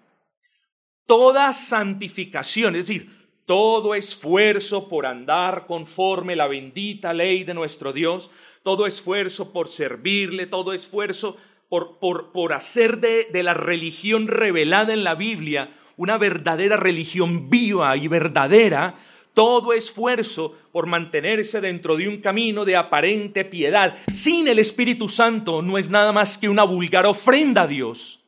toda 1.07 1.53
santificación, 1.53 2.77
es 2.77 2.87
decir, 2.87 3.21
todo 3.47 3.97
esfuerzo 3.97 4.89
por 4.89 5.07
andar 5.07 5.67
conforme 5.67 6.37
la 6.37 6.47
bendita 6.47 7.13
ley 7.13 7.43
de 7.43 7.55
nuestro 7.55 7.93
Dios, 7.93 8.31
todo 8.63 8.87
esfuerzo 8.87 9.53
por 9.53 9.67
servirle, 9.67 10.47
todo 10.47 10.73
esfuerzo 10.73 11.37
por, 11.69 11.99
por, 11.99 12.31
por 12.31 12.53
hacer 12.53 12.99
de, 12.99 13.25
de 13.33 13.43
la 13.43 13.55
religión 13.55 14.29
revelada 14.29 14.93
en 14.93 15.03
la 15.03 15.17
Biblia 15.17 15.77
una 15.97 16.17
verdadera 16.17 16.77
religión 16.77 17.51
viva 17.51 17.97
y 17.97 18.07
verdadera, 18.07 18.99
todo 19.35 19.73
esfuerzo 19.73 20.57
por 20.73 20.87
mantenerse 20.87 21.61
dentro 21.61 21.97
de 21.97 22.09
un 22.09 22.21
camino 22.21 22.65
de 22.65 22.77
aparente 22.77 23.45
piedad 23.45 23.97
sin 24.11 24.49
el 24.49 24.59
Espíritu 24.59 25.09
Santo 25.09 25.63
no 25.63 25.79
es 25.79 25.91
nada 25.91 26.13
más 26.13 26.39
que 26.39 26.49
una 26.49 26.65
vulgar 26.65 27.07
ofrenda 27.07 27.63
a 27.63 27.67
Dios. 27.67 28.21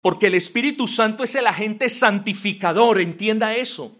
Porque 0.00 0.28
el 0.28 0.34
Espíritu 0.34 0.86
Santo 0.86 1.24
es 1.24 1.34
el 1.34 1.46
agente 1.46 1.88
santificador, 1.88 3.00
entienda 3.00 3.56
eso. 3.56 3.96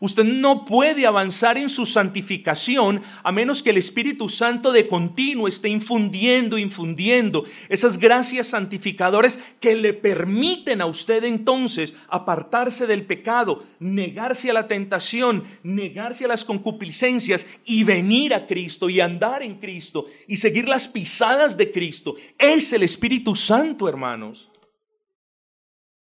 Usted 0.00 0.24
no 0.24 0.64
puede 0.64 1.06
avanzar 1.06 1.58
en 1.58 1.68
su 1.68 1.84
santificación 1.84 3.02
a 3.22 3.32
menos 3.32 3.62
que 3.62 3.70
el 3.70 3.78
Espíritu 3.78 4.28
Santo 4.28 4.70
de 4.70 4.86
continuo 4.86 5.48
esté 5.48 5.68
infundiendo, 5.68 6.56
infundiendo 6.56 7.44
esas 7.68 7.98
gracias 7.98 8.48
santificadoras 8.48 9.40
que 9.60 9.74
le 9.74 9.94
permiten 9.94 10.80
a 10.80 10.86
usted 10.86 11.24
entonces 11.24 11.94
apartarse 12.08 12.86
del 12.86 13.06
pecado, 13.06 13.64
negarse 13.80 14.50
a 14.50 14.54
la 14.54 14.68
tentación, 14.68 15.44
negarse 15.62 16.24
a 16.24 16.28
las 16.28 16.44
concupiscencias 16.44 17.46
y 17.64 17.82
venir 17.82 18.34
a 18.34 18.46
Cristo 18.46 18.88
y 18.88 19.00
andar 19.00 19.42
en 19.42 19.56
Cristo 19.56 20.06
y 20.28 20.36
seguir 20.36 20.68
las 20.68 20.86
pisadas 20.86 21.56
de 21.56 21.72
Cristo. 21.72 22.14
Es 22.38 22.72
el 22.72 22.84
Espíritu 22.84 23.34
Santo, 23.34 23.88
hermanos. 23.88 24.50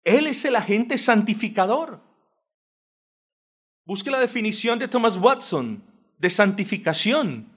Él 0.03 0.27
es 0.27 0.45
el 0.45 0.55
agente 0.55 0.97
santificador. 0.97 2.04
Busque 3.85 4.09
la 4.09 4.19
definición 4.19 4.79
de 4.79 4.87
Thomas 4.87 5.15
Watson 5.15 5.83
de 6.17 6.29
santificación. 6.31 7.51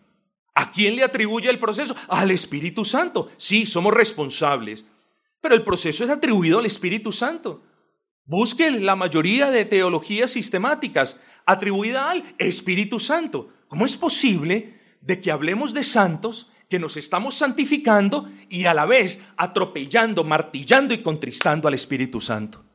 ¿A 0.55 0.71
quién 0.71 0.97
le 0.97 1.05
atribuye 1.05 1.49
el 1.49 1.59
proceso? 1.59 1.97
Al 2.09 2.31
Espíritu 2.31 2.85
Santo. 2.85 3.31
Sí, 3.39 3.65
somos 3.65 3.95
responsables, 3.95 4.85
pero 5.41 5.55
el 5.55 5.63
proceso 5.63 6.05
es 6.05 6.11
atribuido 6.11 6.59
al 6.59 6.67
Espíritu 6.67 7.13
Santo. 7.13 7.63
Busque 8.27 8.71
la 8.71 8.95
mayoría 8.95 9.51
de 9.51 9.65
teologías 9.65 10.31
sistemáticas 10.31 11.19
atribuida 11.47 12.11
al 12.11 12.23
Espíritu 12.37 13.01
Santo. 13.01 13.49
¿Cómo 13.69 13.87
es 13.87 13.97
posible 13.97 14.79
de 15.01 15.23
que 15.23 15.31
hablemos 15.31 15.73
de 15.73 15.83
santos, 15.83 16.51
que 16.69 16.79
nos 16.79 16.99
estamos 16.99 17.37
santificando 17.37 18.31
y 18.51 18.67
a 18.67 18.75
la 18.75 18.85
vez 18.85 19.25
atropellando, 19.39 20.25
martillando 20.25 20.93
y 20.93 20.99
contristando 20.99 21.69
al 21.69 21.75
Espíritu 21.75 22.21
Santo? 22.21 22.68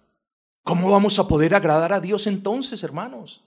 ¿Cómo 0.63 0.91
vamos 0.91 1.19
a 1.19 1.28
poder 1.28 1.54
agradar 1.54 1.91
a 1.91 1.99
Dios 1.99 2.26
entonces, 2.26 2.84
hermanos? 2.84 3.43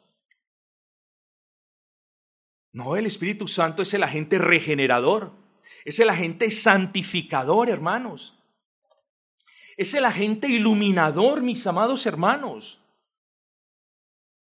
No, 2.72 2.94
el 2.96 3.06
Espíritu 3.06 3.48
Santo 3.48 3.80
es 3.80 3.94
el 3.94 4.02
agente 4.02 4.36
regenerador, 4.36 5.32
es 5.86 5.98
el 5.98 6.10
agente 6.10 6.50
santificador, 6.50 7.70
hermanos. 7.70 8.38
Es 9.78 9.94
el 9.94 10.04
agente 10.04 10.48
iluminador, 10.48 11.40
mis 11.40 11.66
amados 11.66 12.04
hermanos. 12.04 12.80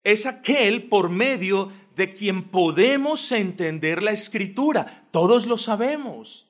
Es 0.03 0.27
aquel 0.27 0.89
por 0.89 1.09
medio 1.09 1.73
de 1.95 2.13
quien 2.13 2.51
podemos 2.51 3.33
entender 3.33 4.03
la 4.03 4.13
escritura. 4.13 5.07
Todos 5.11 5.47
lo 5.47 5.57
sabemos. 5.57 6.50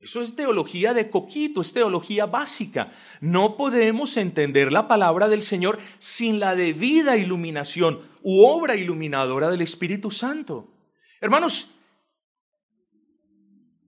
Eso 0.00 0.20
es 0.20 0.36
teología 0.36 0.94
de 0.94 1.10
coquito, 1.10 1.60
es 1.60 1.72
teología 1.72 2.26
básica. 2.26 2.92
No 3.20 3.56
podemos 3.56 4.16
entender 4.16 4.70
la 4.70 4.86
palabra 4.86 5.28
del 5.28 5.42
Señor 5.42 5.78
sin 5.98 6.38
la 6.38 6.54
debida 6.54 7.16
iluminación 7.16 8.00
u 8.22 8.44
obra 8.44 8.76
iluminadora 8.76 9.50
del 9.50 9.60
Espíritu 9.60 10.12
Santo. 10.12 10.72
Hermanos, 11.20 11.70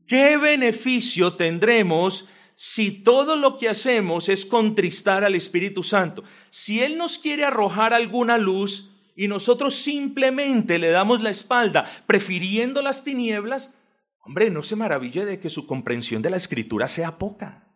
¿qué 0.08 0.36
beneficio 0.36 1.34
tendremos 1.34 2.26
si 2.56 2.90
todo 2.90 3.36
lo 3.36 3.56
que 3.56 3.68
hacemos 3.68 4.28
es 4.28 4.44
contristar 4.44 5.22
al 5.22 5.36
Espíritu 5.36 5.84
Santo? 5.84 6.24
Si 6.50 6.82
Él 6.82 6.98
nos 6.98 7.18
quiere 7.18 7.44
arrojar 7.44 7.94
alguna 7.94 8.36
luz 8.36 8.90
y 9.14 9.28
nosotros 9.28 9.76
simplemente 9.76 10.80
le 10.80 10.90
damos 10.90 11.20
la 11.20 11.30
espalda, 11.30 11.88
prefiriendo 12.06 12.82
las 12.82 13.04
tinieblas, 13.04 13.74
Hombre, 14.22 14.50
no 14.50 14.62
se 14.62 14.76
maraville 14.76 15.24
de 15.24 15.40
que 15.40 15.50
su 15.50 15.66
comprensión 15.66 16.22
de 16.22 16.30
la 16.30 16.36
escritura 16.36 16.88
sea 16.88 17.18
poca. 17.18 17.66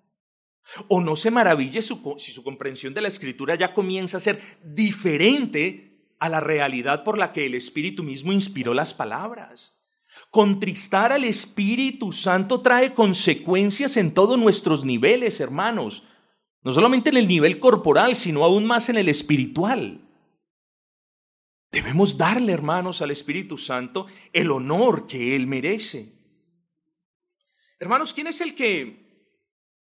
O 0.89 1.01
no 1.01 1.17
se 1.17 1.31
maraville 1.31 1.83
si 1.83 2.33
su 2.33 2.43
comprensión 2.43 2.95
de 2.95 3.01
la 3.01 3.09
escritura 3.09 3.55
ya 3.55 3.75
comienza 3.75 4.17
a 4.17 4.21
ser 4.21 4.41
diferente 4.63 6.15
a 6.19 6.29
la 6.29 6.41
realidad 6.41 7.05
por 7.05 7.19
la 7.19 7.33
que 7.33 7.47
el 7.47 7.55
Espíritu 7.55 8.03
mismo 8.03 8.33
inspiró 8.33 8.73
las 8.73 8.95
palabras. 8.95 9.81
Contristar 10.31 11.13
al 11.13 11.25
Espíritu 11.25 12.13
Santo 12.13 12.61
trae 12.61 12.95
consecuencias 12.95 13.97
en 13.97 14.15
todos 14.15 14.39
nuestros 14.39 14.85
niveles, 14.85 15.41
hermanos. 15.41 16.05
No 16.63 16.73
solamente 16.73 17.11
en 17.11 17.19
el 17.19 17.29
nivel 17.29 17.59
corporal, 17.59 18.17
sino 18.17 18.45
aún 18.45 18.65
más 18.65 18.89
en 18.89 18.97
el 18.97 19.09
espiritual. 19.09 20.01
Debemos 21.71 22.17
darle, 22.17 22.53
hermanos, 22.53 23.03
al 23.03 23.11
Espíritu 23.11 23.59
Santo 23.59 24.07
el 24.33 24.51
honor 24.51 25.07
que 25.07 25.37
Él 25.37 25.47
merece. 25.47 26.24
Hermanos, 27.79 28.15
¿quién 28.15 28.27
es 28.27 28.41
el 28.41 28.55
que 28.55 29.05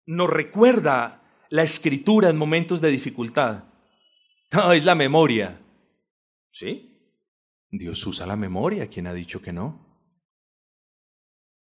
nos 0.05 0.29
recuerda 0.29 1.45
la 1.49 1.63
escritura 1.63 2.29
en 2.29 2.37
momentos 2.37 2.81
de 2.81 2.89
dificultad? 2.89 3.65
No, 4.51 4.71
es 4.73 4.85
la 4.85 4.95
memoria. 4.95 5.61
¿Sí? 6.51 6.89
Dios 7.69 8.05
usa 8.05 8.27
la 8.27 8.35
memoria, 8.35 8.87
¿quién 8.87 9.07
ha 9.07 9.13
dicho 9.13 9.41
que 9.41 9.51
no? 9.51 9.83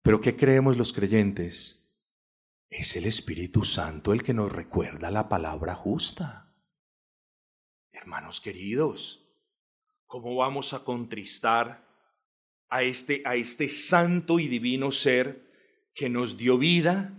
Pero 0.01 0.21
¿qué 0.21 0.37
creemos 0.37 0.77
los 0.77 0.93
creyentes? 0.93 1.85
Es 2.69 2.95
el 2.95 3.05
Espíritu 3.05 3.63
Santo 3.63 4.13
el 4.13 4.23
que 4.23 4.33
nos 4.33 4.51
recuerda 4.51 5.11
la 5.11 5.27
palabra 5.27 5.75
justa. 5.75 6.55
Hermanos 7.91 8.39
queridos, 8.39 9.27
¿cómo 10.05 10.35
vamos 10.35 10.73
a 10.73 10.83
contristar 10.85 11.85
a 12.69 12.83
este, 12.83 13.21
a 13.25 13.35
este 13.35 13.67
santo 13.67 14.39
y 14.39 14.47
divino 14.47 14.91
ser 14.91 15.46
que 15.97 16.09
nos 16.09 16.37
dio 16.37 16.59
vida, 16.59 17.11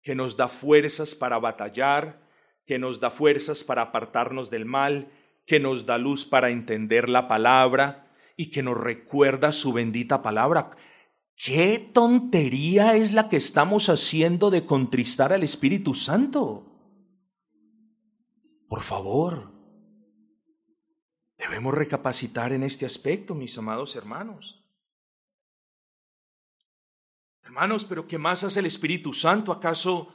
que 0.00 0.14
nos 0.14 0.38
da 0.38 0.48
fuerzas 0.48 1.14
para 1.14 1.38
batallar, 1.38 2.26
que 2.64 2.78
nos 2.78 2.98
da 2.98 3.10
fuerzas 3.10 3.62
para 3.62 3.82
apartarnos 3.82 4.48
del 4.48 4.64
mal, 4.64 5.12
que 5.46 5.60
nos 5.60 5.84
da 5.84 5.98
luz 5.98 6.24
para 6.24 6.48
entender 6.48 7.10
la 7.10 7.28
palabra 7.28 8.10
y 8.38 8.50
que 8.50 8.62
nos 8.62 8.78
recuerda 8.78 9.52
su 9.52 9.74
bendita 9.74 10.22
palabra. 10.22 10.70
¿Qué 11.36 11.90
tontería 11.92 12.96
es 12.96 13.12
la 13.12 13.28
que 13.28 13.36
estamos 13.36 13.90
haciendo 13.90 14.50
de 14.50 14.64
contristar 14.64 15.34
al 15.34 15.42
Espíritu 15.42 15.94
Santo? 15.94 16.66
Por 18.66 18.80
favor, 18.80 19.52
debemos 21.36 21.74
recapacitar 21.74 22.54
en 22.54 22.62
este 22.62 22.86
aspecto, 22.86 23.34
mis 23.34 23.58
amados 23.58 23.94
hermanos. 23.94 24.59
Hermanos, 27.50 27.84
pero 27.84 28.06
¿qué 28.06 28.16
más 28.16 28.44
hace 28.44 28.60
el 28.60 28.66
Espíritu 28.66 29.12
Santo? 29.12 29.50
¿Acaso 29.50 30.14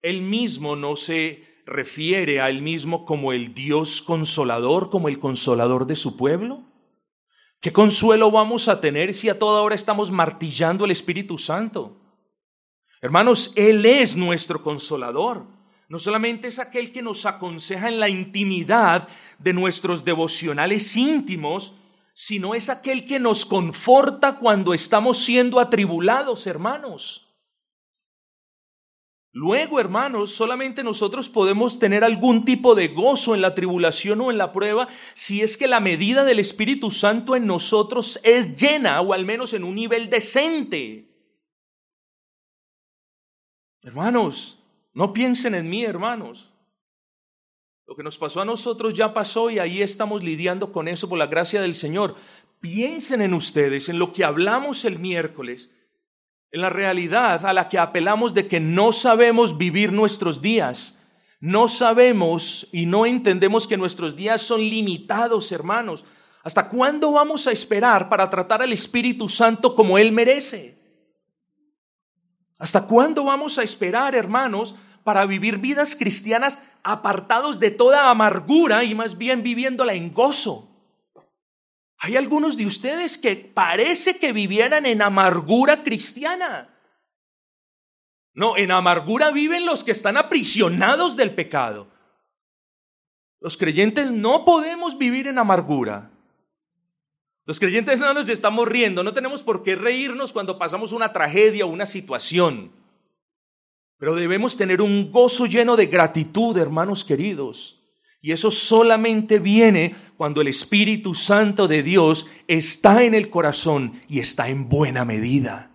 él 0.00 0.22
mismo 0.22 0.76
no 0.76 0.96
se 0.96 1.60
refiere 1.66 2.40
a 2.40 2.48
él 2.48 2.62
mismo 2.62 3.04
como 3.04 3.34
el 3.34 3.52
Dios 3.52 4.00
consolador, 4.00 4.88
como 4.88 5.08
el 5.08 5.18
consolador 5.18 5.86
de 5.86 5.94
su 5.94 6.16
pueblo? 6.16 6.62
¿Qué 7.60 7.70
consuelo 7.70 8.30
vamos 8.30 8.68
a 8.68 8.80
tener 8.80 9.12
si 9.12 9.28
a 9.28 9.38
toda 9.38 9.60
hora 9.60 9.74
estamos 9.74 10.10
martillando 10.10 10.86
al 10.86 10.90
Espíritu 10.90 11.36
Santo? 11.36 12.00
Hermanos, 13.02 13.52
Él 13.56 13.84
es 13.84 14.16
nuestro 14.16 14.62
consolador. 14.62 15.44
No 15.90 15.98
solamente 15.98 16.48
es 16.48 16.58
aquel 16.58 16.92
que 16.92 17.02
nos 17.02 17.26
aconseja 17.26 17.88
en 17.88 18.00
la 18.00 18.08
intimidad 18.08 19.06
de 19.38 19.52
nuestros 19.52 20.02
devocionales 20.02 20.96
íntimos, 20.96 21.74
sino 22.14 22.54
es 22.54 22.70
aquel 22.70 23.04
que 23.04 23.18
nos 23.18 23.44
conforta 23.44 24.38
cuando 24.38 24.72
estamos 24.72 25.18
siendo 25.18 25.60
atribulados, 25.60 26.46
hermanos. 26.46 27.24
Luego, 29.36 29.80
hermanos, 29.80 30.30
solamente 30.30 30.84
nosotros 30.84 31.28
podemos 31.28 31.80
tener 31.80 32.04
algún 32.04 32.44
tipo 32.44 32.76
de 32.76 32.86
gozo 32.86 33.34
en 33.34 33.42
la 33.42 33.56
tribulación 33.56 34.20
o 34.20 34.30
en 34.30 34.38
la 34.38 34.52
prueba 34.52 34.86
si 35.12 35.42
es 35.42 35.56
que 35.56 35.66
la 35.66 35.80
medida 35.80 36.24
del 36.24 36.38
Espíritu 36.38 36.92
Santo 36.92 37.34
en 37.34 37.48
nosotros 37.48 38.20
es 38.22 38.56
llena 38.56 39.00
o 39.00 39.12
al 39.12 39.24
menos 39.24 39.52
en 39.52 39.64
un 39.64 39.74
nivel 39.74 40.08
decente. 40.08 41.10
Hermanos, 43.82 44.62
no 44.92 45.12
piensen 45.12 45.56
en 45.56 45.68
mí, 45.68 45.84
hermanos. 45.84 46.53
Lo 47.86 47.94
que 47.96 48.02
nos 48.02 48.18
pasó 48.18 48.40
a 48.40 48.44
nosotros 48.44 48.94
ya 48.94 49.12
pasó 49.12 49.50
y 49.50 49.58
ahí 49.58 49.82
estamos 49.82 50.24
lidiando 50.24 50.72
con 50.72 50.88
eso 50.88 51.08
por 51.08 51.18
la 51.18 51.26
gracia 51.26 51.60
del 51.60 51.74
Señor. 51.74 52.16
Piensen 52.60 53.20
en 53.20 53.34
ustedes, 53.34 53.88
en 53.88 53.98
lo 53.98 54.12
que 54.12 54.24
hablamos 54.24 54.84
el 54.84 54.98
miércoles 54.98 55.70
en 56.54 56.60
la 56.60 56.70
realidad 56.70 57.44
a 57.46 57.52
la 57.52 57.68
que 57.68 57.80
apelamos 57.80 58.32
de 58.32 58.46
que 58.46 58.60
no 58.60 58.92
sabemos 58.92 59.58
vivir 59.58 59.92
nuestros 59.92 60.40
días. 60.40 60.96
No 61.40 61.66
sabemos 61.66 62.68
y 62.70 62.86
no 62.86 63.06
entendemos 63.06 63.66
que 63.66 63.76
nuestros 63.76 64.14
días 64.14 64.40
son 64.40 64.60
limitados, 64.60 65.50
hermanos. 65.50 66.04
¿Hasta 66.44 66.68
cuándo 66.68 67.10
vamos 67.10 67.48
a 67.48 67.50
esperar 67.50 68.08
para 68.08 68.30
tratar 68.30 68.62
al 68.62 68.72
Espíritu 68.72 69.28
Santo 69.28 69.74
como 69.74 69.98
Él 69.98 70.12
merece? 70.12 70.78
¿Hasta 72.56 72.86
cuándo 72.86 73.24
vamos 73.24 73.58
a 73.58 73.64
esperar, 73.64 74.14
hermanos, 74.14 74.76
para 75.04 75.26
vivir 75.26 75.58
vidas 75.58 75.94
cristianas 75.94 76.58
apartados 76.82 77.60
de 77.60 77.70
toda 77.70 78.10
amargura 78.10 78.82
y 78.84 78.94
más 78.94 79.16
bien 79.16 79.42
viviéndola 79.42 79.94
en 79.94 80.12
gozo? 80.12 80.70
Hay 81.98 82.16
algunos 82.16 82.56
de 82.56 82.66
ustedes 82.66 83.16
que 83.16 83.36
parece 83.36 84.18
que 84.18 84.32
vivieran 84.32 84.84
en 84.84 85.00
amargura 85.00 85.84
cristiana. 85.84 86.70
No, 88.34 88.56
en 88.56 88.72
amargura 88.72 89.30
viven 89.30 89.64
los 89.64 89.84
que 89.84 89.92
están 89.92 90.16
aprisionados 90.16 91.16
del 91.16 91.34
pecado. 91.34 91.88
Los 93.40 93.56
creyentes 93.56 94.10
no 94.10 94.44
podemos 94.44 94.98
vivir 94.98 95.28
en 95.28 95.38
amargura. 95.38 96.10
Los 97.46 97.60
creyentes 97.60 97.98
no 97.98 98.12
nos 98.14 98.28
estamos 98.28 98.66
riendo, 98.66 99.04
no 99.04 99.12
tenemos 99.12 99.42
por 99.42 99.62
qué 99.62 99.76
reírnos 99.76 100.32
cuando 100.32 100.58
pasamos 100.58 100.92
una 100.92 101.12
tragedia 101.12 101.66
o 101.66 101.68
una 101.68 101.86
situación. 101.86 102.72
Pero 103.98 104.14
debemos 104.14 104.56
tener 104.56 104.82
un 104.82 105.10
gozo 105.10 105.46
lleno 105.46 105.76
de 105.76 105.86
gratitud, 105.86 106.56
hermanos 106.56 107.04
queridos. 107.04 107.80
Y 108.20 108.32
eso 108.32 108.50
solamente 108.50 109.38
viene 109.38 109.94
cuando 110.16 110.40
el 110.40 110.48
Espíritu 110.48 111.14
Santo 111.14 111.68
de 111.68 111.82
Dios 111.82 112.26
está 112.48 113.04
en 113.04 113.14
el 113.14 113.28
corazón 113.28 114.00
y 114.08 114.20
está 114.20 114.48
en 114.48 114.68
buena 114.68 115.04
medida. 115.04 115.70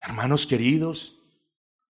Hermanos 0.00 0.46
queridos, 0.46 1.16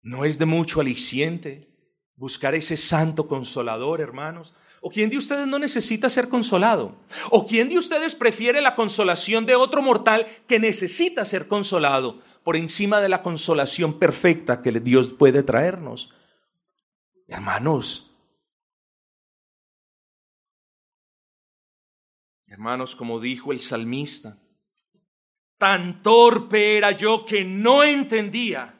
no 0.03 0.25
es 0.25 0.39
de 0.39 0.47
mucho 0.47 0.81
aliciente 0.81 1.69
buscar 2.17 2.55
ese 2.55 2.77
santo 2.77 3.29
consolador, 3.29 4.01
hermanos. 4.01 4.55
¿O 4.81 4.91
quién 4.91 5.11
de 5.11 5.19
ustedes 5.19 5.47
no 5.47 5.59
necesita 5.59 6.09
ser 6.09 6.29
consolado? 6.29 6.97
¿O 7.31 7.47
quién 7.47 7.69
de 7.69 7.77
ustedes 7.77 8.15
prefiere 8.15 8.63
la 8.63 8.75
consolación 8.75 9.45
de 9.45 9.57
otro 9.57 9.83
mortal 9.83 10.27
que 10.47 10.59
necesita 10.59 11.25
ser 11.27 11.49
consolado 11.49 12.23
por 12.45 12.57
encima 12.57 13.01
de 13.01 13.09
la 13.09 13.23
consolación 13.23 13.99
perfecta 13.99 14.63
que 14.63 14.73
Dios 14.73 15.13
puede 15.13 15.43
traernos? 15.43 16.15
Hermanos, 17.29 18.11
Hermanos, 22.51 22.97
como 22.97 23.21
dijo 23.21 23.53
el 23.53 23.61
salmista, 23.61 24.37
tan 25.57 26.03
torpe 26.03 26.77
era 26.77 26.91
yo 26.91 27.25
que 27.25 27.45
no 27.45 27.85
entendía. 27.85 28.77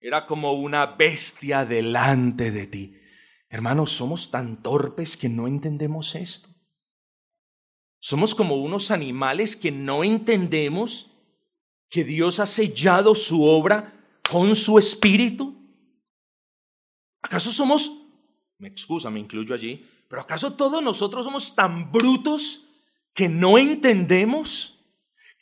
Era 0.00 0.24
como 0.24 0.54
una 0.54 0.86
bestia 0.86 1.66
delante 1.66 2.50
de 2.50 2.66
ti. 2.66 2.96
Hermanos, 3.50 3.92
somos 3.92 4.30
tan 4.30 4.62
torpes 4.62 5.18
que 5.18 5.28
no 5.28 5.46
entendemos 5.46 6.14
esto. 6.14 6.48
Somos 7.98 8.34
como 8.34 8.54
unos 8.54 8.90
animales 8.90 9.56
que 9.56 9.70
no 9.70 10.02
entendemos 10.02 11.09
que 11.90 12.04
Dios 12.04 12.38
ha 12.38 12.46
sellado 12.46 13.14
su 13.14 13.44
obra 13.44 13.92
con 14.30 14.54
su 14.54 14.78
espíritu. 14.78 15.56
¿Acaso 17.20 17.50
somos, 17.50 17.92
me 18.58 18.68
excusa, 18.68 19.10
me 19.10 19.20
incluyo 19.20 19.54
allí, 19.54 19.84
pero 20.08 20.22
acaso 20.22 20.54
todos 20.54 20.82
nosotros 20.82 21.24
somos 21.24 21.54
tan 21.54 21.90
brutos 21.90 22.66
que 23.12 23.28
no 23.28 23.58
entendemos 23.58 24.78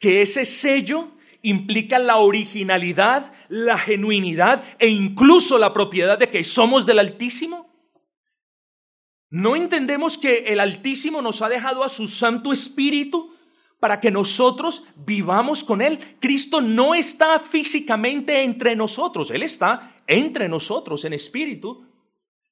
que 0.01 0.23
ese 0.23 0.45
sello 0.45 1.13
implica 1.43 1.99
la 1.99 2.17
originalidad, 2.17 3.33
la 3.49 3.79
genuinidad 3.79 4.65
e 4.79 4.89
incluso 4.89 5.59
la 5.59 5.73
propiedad 5.73 6.19
de 6.19 6.31
que 6.31 6.43
somos 6.45 6.87
del 6.87 6.99
Altísimo? 6.99 7.69
¿No 9.31 9.55
entendemos 9.55 10.17
que 10.17 10.39
el 10.47 10.61
Altísimo 10.61 11.21
nos 11.21 11.43
ha 11.43 11.51
dejado 11.51 11.85
a 11.85 11.91
su 11.91 12.09
Santo 12.09 12.53
Espíritu 12.53 13.35
para 13.81 14.01
que 14.01 14.11
nosotros 14.11 14.85
vivamos 14.97 15.65
con 15.65 15.83
Él? 15.83 16.17
Cristo 16.21 16.61
no 16.61 16.95
está 16.95 17.39
físicamente 17.39 18.43
entre 18.43 18.75
nosotros, 18.77 19.31
Él 19.31 19.43
está 19.43 19.97
entre 20.07 20.49
nosotros 20.49 21.05
en 21.05 21.13
espíritu, 21.13 21.87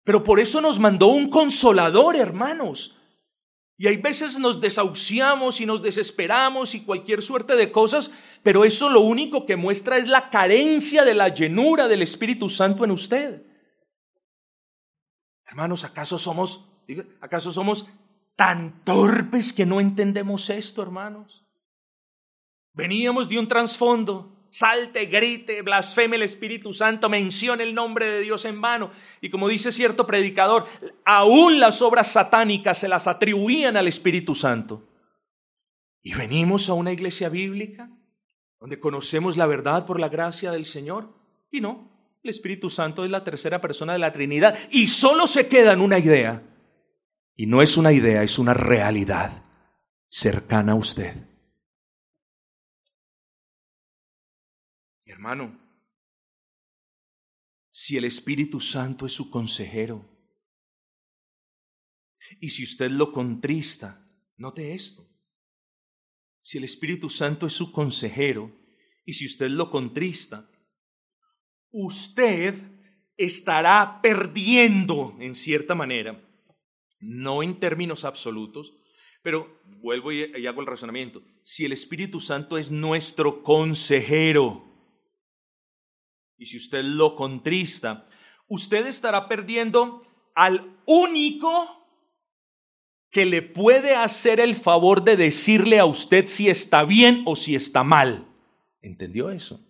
pero 0.05 0.23
por 0.23 0.39
eso 0.39 0.61
nos 0.61 0.79
mandó 0.79 1.09
un 1.09 1.29
consolador, 1.29 2.17
hermanos, 2.17 2.97
y 3.79 3.89
hay 3.89 3.99
veces 3.99 4.39
nos 4.39 4.61
desahuciamos 4.61 5.61
y 5.61 5.67
nos 5.67 5.83
desesperamos 5.83 6.75
y 6.75 6.81
cualquier 6.81 7.21
suerte 7.21 7.57
de 7.57 7.71
cosas, 7.71 8.11
pero 8.43 8.65
eso 8.65 8.89
lo 8.89 9.01
único 9.01 9.45
que 9.45 9.57
muestra 9.57 9.99
es 9.99 10.07
la 10.07 10.31
carencia 10.31 11.05
de 11.05 11.15
la 11.15 11.29
llenura 11.29 11.87
del 11.87 12.01
Espíritu 12.01 12.49
Santo 12.49 12.85
en 12.85 12.91
usted. 12.91 13.43
Hermanos, 15.47 15.85
¿acaso 15.85 16.19
somos, 16.19 16.65
acaso 17.21 17.53
somos 17.53 17.87
tan 18.37 18.85
torpes 18.85 19.53
que 19.53 19.67
no 19.67 19.81
entendemos 19.81 20.51
esto, 20.51 20.83
hermanos? 20.83 21.45
Veníamos 22.73 23.29
de 23.29 23.39
un 23.39 23.49
trasfondo 23.49 24.37
salte, 24.57 25.05
grite, 25.05 25.61
blasfeme 25.61 26.17
el 26.17 26.23
Espíritu 26.23 26.73
Santo, 26.73 27.11
mencione 27.11 27.63
el 27.63 27.75
nombre 27.75 28.07
de 28.07 28.21
Dios 28.21 28.47
en 28.47 28.61
vano. 28.61 28.91
Y 29.21 29.29
como 29.29 29.49
dice 29.49 29.71
cierto 29.71 30.07
predicador, 30.07 30.65
aún 31.05 31.61
las 31.61 31.83
obras 31.83 32.13
satánicas 32.13 32.79
se 32.79 32.89
las 32.89 33.07
atribuían 33.07 33.77
al 33.77 33.87
Espíritu 33.87 34.35
Santo. 34.35 34.83
Y 36.03 36.15
venimos 36.15 36.71
a 36.71 36.73
una 36.73 36.93
iglesia 36.93 37.29
bíblica 37.29 37.91
donde 38.59 38.81
conocemos 38.81 39.37
la 39.37 39.45
verdad 39.45 39.85
por 39.85 40.01
la 40.01 40.09
gracia 40.09 40.51
del 40.53 40.65
Señor. 40.65 41.13
Y 41.51 41.61
no, 41.61 41.91
El 42.23 42.31
Espíritu 42.31 42.71
Santo 42.71 43.05
es 43.05 43.11
la 43.11 43.25
tercera 43.25 43.61
persona 43.61 43.93
de 43.93 43.99
la 43.99 44.13
Trinidad 44.13 44.59
y 44.71 44.89
solo 44.89 45.27
se 45.27 45.49
queda 45.49 45.75
en 45.75 45.83
una 45.83 45.99
idea. 45.99 46.43
Y 47.37 47.47
no 47.47 47.61
es 47.61 47.77
una 47.77 47.93
idea, 47.93 48.23
es 48.23 48.39
una 48.39 48.55
realidad 48.55 49.45
cercana 50.09 50.73
a 50.73 50.77
usted. 50.77 51.15
Hermano, 55.05 55.61
si 57.71 57.97
el 57.97 58.07
Espíritu 58.07 58.61
Santo 58.61 59.05
es 59.05 59.13
su 59.13 59.31
consejero 59.31 60.05
y 62.41 62.51
si 62.51 62.65
usted 62.65 62.91
lo 62.91 63.13
contrista, 63.13 64.11
note 64.39 64.75
esto. 64.75 65.07
Si 66.41 66.59
el 66.59 66.65
Espíritu 66.65 67.11
Santo 67.11 67.47
es 67.47 67.53
su 67.53 67.71
consejero 67.71 68.57
y 69.05 69.13
si 69.13 69.27
usted 69.27 69.51
lo 69.51 69.71
contrista, 69.71 70.51
usted 71.71 72.55
estará 73.17 74.01
perdiendo 74.03 75.17
en 75.21 75.35
cierta 75.35 75.75
manera, 75.75 76.26
no 77.01 77.43
en 77.43 77.59
términos 77.61 78.05
absolutos, 78.05 78.75
pero 79.23 79.61
vuelvo 79.81 80.13
y, 80.13 80.47
hago 80.47 80.61
el 80.61 80.67
razonamiento. 80.67 81.23
Si 81.43 81.65
el 81.65 81.73
Espíritu 81.73 82.21
Santo 82.21 82.59
es 82.59 82.71
nuestro 82.71 83.43
consejero 83.43 84.63
y 86.39 86.47
si 86.47 86.59
usted 86.59 86.85
lo 86.85 87.17
contrista, 87.17 88.09
usted 88.47 88.87
estará 88.87 89.27
perdiendo 89.27 90.03
al 90.35 90.79
único 90.87 91.87
que 93.11 93.25
le 93.25 93.43
puede 93.43 93.95
hacer 93.95 94.39
el 94.39 94.55
favor 94.55 95.03
de 95.03 95.17
decirle 95.17 95.79
a 95.79 95.87
usted 95.87 96.27
si 96.29 96.49
está 96.49 96.85
bien 96.85 97.23
o 97.27 97.35
si 97.35 97.55
está 97.55 97.83
mal. 97.83 98.29
¿Entendió 98.81 99.31
eso? 99.31 99.66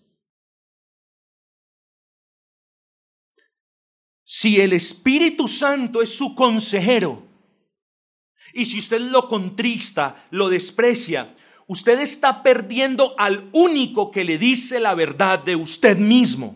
Si 4.39 4.61
el 4.61 4.75
Espíritu 4.75 5.49
Santo 5.49 6.03
es 6.03 6.15
su 6.15 6.35
consejero 6.35 7.23
y 8.53 8.67
si 8.67 8.81
usted 8.81 9.01
lo 9.01 9.29
contrista, 9.29 10.27
lo 10.31 10.51
desprecia, 10.51 11.35
usted 11.67 12.01
está 12.01 12.43
perdiendo 12.43 13.15
al 13.17 13.49
único 13.53 14.11
que 14.11 14.25
le 14.25 14.37
dice 14.37 14.79
la 14.79 14.93
verdad 14.93 15.39
de 15.39 15.57
usted 15.57 15.97
mismo. 15.97 16.55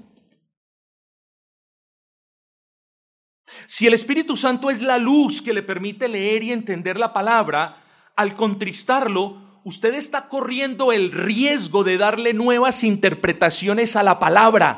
Si 3.66 3.87
el 3.87 3.95
Espíritu 3.95 4.37
Santo 4.37 4.69
es 4.69 4.83
la 4.83 4.99
luz 4.99 5.40
que 5.40 5.55
le 5.55 5.62
permite 5.62 6.07
leer 6.07 6.45
y 6.45 6.53
entender 6.53 6.99
la 6.99 7.14
palabra, 7.14 7.83
al 8.14 8.35
contristarlo, 8.35 9.62
usted 9.64 9.95
está 9.95 10.29
corriendo 10.29 10.93
el 10.93 11.12
riesgo 11.12 11.83
de 11.83 11.97
darle 11.97 12.35
nuevas 12.35 12.85
interpretaciones 12.85 13.97
a 13.97 14.03
la 14.03 14.19
palabra. 14.19 14.77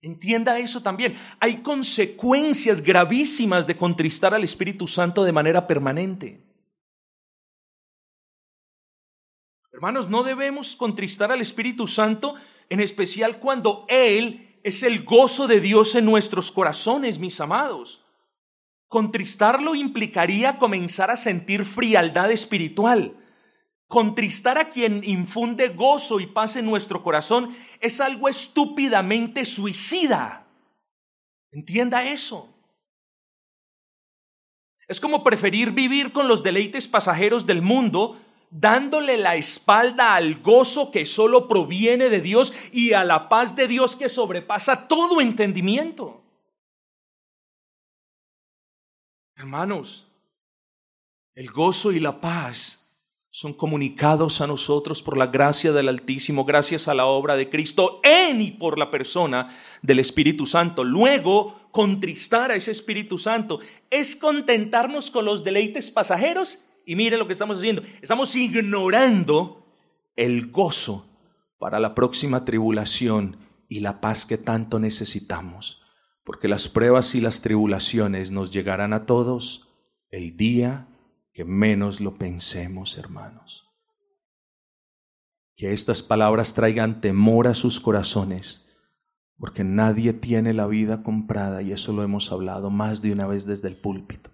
Entienda 0.00 0.58
eso 0.58 0.80
también. 0.80 1.16
Hay 1.40 1.62
consecuencias 1.62 2.80
gravísimas 2.80 3.66
de 3.66 3.76
contristar 3.76 4.32
al 4.32 4.44
Espíritu 4.44 4.86
Santo 4.86 5.24
de 5.24 5.32
manera 5.32 5.66
permanente. 5.66 6.44
Hermanos, 9.72 10.08
no 10.08 10.22
debemos 10.22 10.76
contristar 10.76 11.30
al 11.32 11.40
Espíritu 11.40 11.86
Santo, 11.88 12.34
en 12.68 12.80
especial 12.80 13.38
cuando 13.38 13.86
Él 13.88 14.60
es 14.62 14.82
el 14.82 15.04
gozo 15.04 15.46
de 15.46 15.60
Dios 15.60 15.94
en 15.94 16.04
nuestros 16.04 16.52
corazones, 16.52 17.18
mis 17.18 17.40
amados. 17.40 18.04
Contristarlo 18.88 19.74
implicaría 19.74 20.58
comenzar 20.58 21.10
a 21.10 21.16
sentir 21.16 21.64
frialdad 21.64 22.30
espiritual 22.30 23.16
Contristar 23.88 24.58
a 24.58 24.68
quien 24.68 25.02
infunde 25.02 25.68
gozo 25.68 26.20
y 26.20 26.26
paz 26.26 26.56
en 26.56 26.66
nuestro 26.66 27.02
corazón 27.02 27.56
es 27.80 28.00
algo 28.00 28.28
estúpidamente 28.28 29.46
suicida. 29.46 30.46
Entienda 31.50 32.04
eso. 32.04 32.54
Es 34.86 35.00
como 35.00 35.24
preferir 35.24 35.70
vivir 35.70 36.12
con 36.12 36.28
los 36.28 36.42
deleites 36.42 36.86
pasajeros 36.86 37.46
del 37.46 37.62
mundo, 37.62 38.20
dándole 38.50 39.16
la 39.16 39.36
espalda 39.36 40.14
al 40.14 40.42
gozo 40.42 40.90
que 40.90 41.06
solo 41.06 41.48
proviene 41.48 42.10
de 42.10 42.20
Dios 42.20 42.52
y 42.72 42.92
a 42.92 43.04
la 43.04 43.30
paz 43.30 43.56
de 43.56 43.68
Dios 43.68 43.96
que 43.96 44.10
sobrepasa 44.10 44.86
todo 44.86 45.22
entendimiento. 45.22 46.22
Hermanos, 49.34 50.06
el 51.34 51.50
gozo 51.50 51.92
y 51.92 52.00
la 52.00 52.20
paz 52.20 52.87
son 53.30 53.52
comunicados 53.52 54.40
a 54.40 54.46
nosotros 54.46 55.02
por 55.02 55.16
la 55.16 55.26
gracia 55.26 55.72
del 55.72 55.88
Altísimo, 55.88 56.44
gracias 56.44 56.88
a 56.88 56.94
la 56.94 57.06
obra 57.06 57.36
de 57.36 57.50
Cristo 57.50 58.00
en 58.02 58.40
y 58.40 58.50
por 58.52 58.78
la 58.78 58.90
persona 58.90 59.56
del 59.82 59.98
Espíritu 59.98 60.46
Santo. 60.46 60.82
Luego, 60.82 61.68
contristar 61.70 62.50
a 62.50 62.56
ese 62.56 62.70
Espíritu 62.70 63.18
Santo 63.18 63.60
es 63.90 64.16
contentarnos 64.16 65.10
con 65.10 65.24
los 65.24 65.44
deleites 65.44 65.90
pasajeros 65.90 66.64
y 66.86 66.96
mire 66.96 67.18
lo 67.18 67.26
que 67.26 67.34
estamos 67.34 67.58
haciendo. 67.58 67.82
Estamos 68.00 68.34
ignorando 68.34 69.66
el 70.16 70.50
gozo 70.50 71.06
para 71.58 71.78
la 71.80 71.94
próxima 71.94 72.44
tribulación 72.44 73.36
y 73.68 73.80
la 73.80 74.00
paz 74.00 74.24
que 74.24 74.38
tanto 74.38 74.78
necesitamos, 74.78 75.82
porque 76.24 76.48
las 76.48 76.68
pruebas 76.68 77.14
y 77.14 77.20
las 77.20 77.42
tribulaciones 77.42 78.30
nos 78.30 78.50
llegarán 78.52 78.94
a 78.94 79.04
todos 79.04 79.68
el 80.10 80.36
día 80.36 80.88
que 81.38 81.44
menos 81.44 82.00
lo 82.00 82.18
pensemos, 82.18 82.98
hermanos. 82.98 83.70
Que 85.54 85.72
estas 85.72 86.02
palabras 86.02 86.52
traigan 86.52 87.00
temor 87.00 87.46
a 87.46 87.54
sus 87.54 87.78
corazones, 87.78 88.66
porque 89.36 89.62
nadie 89.62 90.12
tiene 90.12 90.52
la 90.52 90.66
vida 90.66 91.04
comprada, 91.04 91.62
y 91.62 91.70
eso 91.70 91.92
lo 91.92 92.02
hemos 92.02 92.32
hablado 92.32 92.70
más 92.70 93.02
de 93.02 93.12
una 93.12 93.28
vez 93.28 93.46
desde 93.46 93.68
el 93.68 93.80
púlpito. 93.80 94.32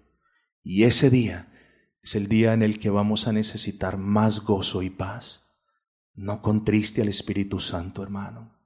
Y 0.63 0.85
ese 0.85 1.11
día 1.11 1.53
es 2.01 2.15
el 2.15 2.27
día 2.27 2.53
en 2.53 2.63
el 2.63 2.79
que 2.79 2.89
vamos 2.89 3.27
a 3.27 3.33
necesitar 3.33 3.97
más 3.97 4.39
gozo 4.39 4.81
y 4.81 4.89
paz. 4.89 5.55
No 6.15 6.41
contriste 6.41 7.03
al 7.03 7.09
Espíritu 7.09 7.59
Santo, 7.59 8.01
hermano. 8.01 8.57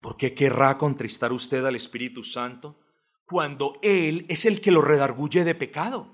¿Por 0.00 0.16
qué 0.16 0.32
querrá 0.32 0.78
contristar 0.78 1.32
usted 1.32 1.64
al 1.64 1.74
Espíritu 1.74 2.22
Santo? 2.22 2.78
Cuando 3.26 3.78
Él 3.82 4.26
es 4.28 4.44
el 4.44 4.60
que 4.60 4.70
lo 4.70 4.82
redarguye 4.82 5.44
de 5.44 5.54
pecado. 5.54 6.12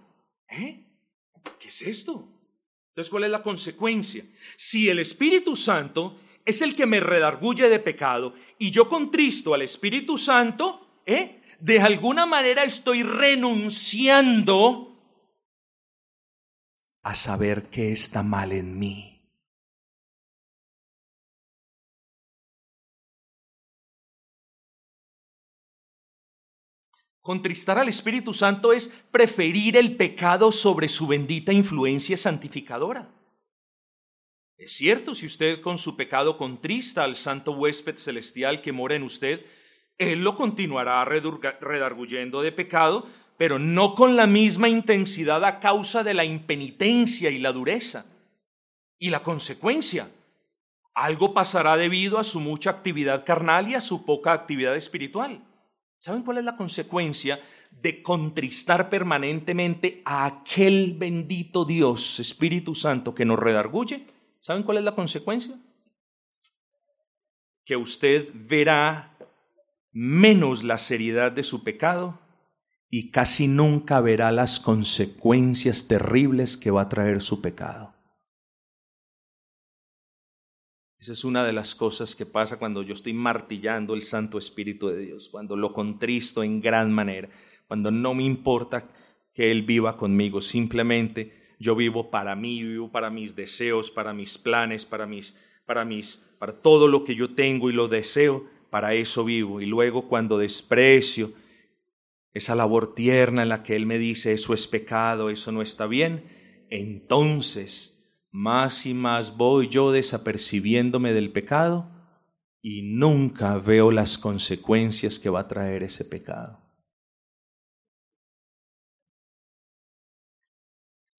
¿Eh? 0.48 0.86
¿Qué 1.58 1.68
es 1.68 1.82
esto? 1.82 2.28
Entonces, 2.90 3.10
¿cuál 3.10 3.24
es 3.24 3.30
la 3.30 3.42
consecuencia? 3.42 4.24
Si 4.56 4.88
el 4.88 4.98
Espíritu 4.98 5.54
Santo 5.56 6.18
es 6.44 6.62
el 6.62 6.74
que 6.74 6.86
me 6.86 7.00
redarguye 7.00 7.68
de 7.68 7.78
pecado 7.78 8.34
y 8.58 8.70
yo 8.70 8.88
contristo 8.88 9.54
al 9.54 9.62
Espíritu 9.62 10.16
Santo, 10.18 11.02
¿eh? 11.04 11.42
de 11.60 11.80
alguna 11.80 12.26
manera 12.26 12.64
estoy 12.64 13.02
renunciando 13.02 14.88
a 17.02 17.14
saber 17.14 17.68
qué 17.70 17.92
está 17.92 18.22
mal 18.22 18.52
en 18.52 18.78
mí. 18.78 19.17
Contristar 27.22 27.78
al 27.78 27.88
Espíritu 27.88 28.32
Santo 28.32 28.72
es 28.72 28.88
preferir 29.10 29.76
el 29.76 29.96
pecado 29.96 30.50
sobre 30.50 30.88
su 30.88 31.06
bendita 31.06 31.52
influencia 31.52 32.16
santificadora. 32.16 33.10
Es 34.56 34.72
cierto, 34.72 35.14
si 35.14 35.26
usted 35.26 35.60
con 35.60 35.78
su 35.78 35.96
pecado 35.96 36.36
contrista 36.36 37.04
al 37.04 37.14
santo 37.16 37.52
huésped 37.52 37.96
celestial 37.96 38.60
que 38.60 38.72
mora 38.72 38.96
en 38.96 39.04
usted, 39.04 39.46
Él 39.98 40.24
lo 40.24 40.34
continuará 40.34 41.04
redarguyendo 41.04 42.42
de 42.42 42.50
pecado, 42.50 43.06
pero 43.36 43.60
no 43.60 43.94
con 43.94 44.16
la 44.16 44.26
misma 44.26 44.68
intensidad 44.68 45.44
a 45.44 45.60
causa 45.60 46.02
de 46.02 46.14
la 46.14 46.24
impenitencia 46.24 47.30
y 47.30 47.38
la 47.38 47.52
dureza. 47.52 48.06
Y 48.98 49.10
la 49.10 49.22
consecuencia, 49.22 50.10
algo 50.92 51.32
pasará 51.34 51.76
debido 51.76 52.18
a 52.18 52.24
su 52.24 52.40
mucha 52.40 52.70
actividad 52.70 53.24
carnal 53.24 53.68
y 53.68 53.76
a 53.76 53.80
su 53.80 54.04
poca 54.04 54.32
actividad 54.32 54.74
espiritual. 54.74 55.40
¿Saben 55.98 56.22
cuál 56.22 56.38
es 56.38 56.44
la 56.44 56.56
consecuencia 56.56 57.40
de 57.70 58.02
contristar 58.02 58.88
permanentemente 58.88 60.00
a 60.04 60.26
aquel 60.26 60.94
bendito 60.96 61.64
Dios, 61.64 62.20
Espíritu 62.20 62.74
Santo, 62.74 63.14
que 63.14 63.24
nos 63.24 63.38
redarguye? 63.38 64.06
¿Saben 64.40 64.62
cuál 64.62 64.78
es 64.78 64.84
la 64.84 64.94
consecuencia? 64.94 65.58
Que 67.64 67.76
usted 67.76 68.30
verá 68.32 69.16
menos 69.92 70.62
la 70.62 70.78
seriedad 70.78 71.32
de 71.32 71.42
su 71.42 71.64
pecado 71.64 72.20
y 72.88 73.10
casi 73.10 73.48
nunca 73.48 74.00
verá 74.00 74.30
las 74.30 74.60
consecuencias 74.60 75.88
terribles 75.88 76.56
que 76.56 76.70
va 76.70 76.82
a 76.82 76.88
traer 76.88 77.20
su 77.20 77.42
pecado. 77.42 77.97
Esa 81.00 81.12
es 81.12 81.24
una 81.24 81.44
de 81.44 81.52
las 81.52 81.76
cosas 81.76 82.16
que 82.16 82.26
pasa 82.26 82.58
cuando 82.58 82.82
yo 82.82 82.92
estoy 82.92 83.12
martillando 83.12 83.94
el 83.94 84.02
Santo 84.02 84.36
Espíritu 84.36 84.88
de 84.88 84.98
Dios, 84.98 85.28
cuando 85.28 85.56
lo 85.56 85.72
contristo 85.72 86.42
en 86.42 86.60
gran 86.60 86.92
manera, 86.92 87.28
cuando 87.68 87.92
no 87.92 88.14
me 88.14 88.24
importa 88.24 88.88
que 89.32 89.52
Él 89.52 89.62
viva 89.62 89.96
conmigo, 89.96 90.42
simplemente 90.42 91.54
yo 91.60 91.76
vivo 91.76 92.10
para 92.10 92.34
mí, 92.34 92.64
vivo 92.64 92.90
para 92.90 93.10
mis 93.10 93.36
deseos, 93.36 93.92
para 93.92 94.12
mis 94.12 94.38
planes, 94.38 94.84
para 94.84 95.06
mis, 95.06 95.36
para 95.66 95.84
mis, 95.84 96.20
para 96.40 96.60
todo 96.60 96.88
lo 96.88 97.04
que 97.04 97.14
yo 97.14 97.32
tengo 97.32 97.70
y 97.70 97.74
lo 97.74 97.86
deseo, 97.86 98.46
para 98.70 98.94
eso 98.94 99.24
vivo. 99.24 99.60
Y 99.60 99.66
luego 99.66 100.08
cuando 100.08 100.36
desprecio 100.36 101.32
esa 102.34 102.56
labor 102.56 102.94
tierna 102.94 103.42
en 103.42 103.50
la 103.50 103.62
que 103.62 103.76
Él 103.76 103.86
me 103.86 103.98
dice, 103.98 104.32
eso 104.32 104.52
es 104.52 104.66
pecado, 104.66 105.30
eso 105.30 105.52
no 105.52 105.62
está 105.62 105.86
bien, 105.86 106.24
entonces 106.70 107.97
más 108.30 108.86
y 108.86 108.94
más 108.94 109.36
voy 109.36 109.68
yo 109.68 109.90
desapercibiéndome 109.92 111.12
del 111.12 111.32
pecado 111.32 111.90
y 112.60 112.82
nunca 112.82 113.58
veo 113.58 113.90
las 113.90 114.18
consecuencias 114.18 115.18
que 115.18 115.30
va 115.30 115.40
a 115.40 115.48
traer 115.48 115.82
ese 115.82 116.04
pecado. 116.04 116.60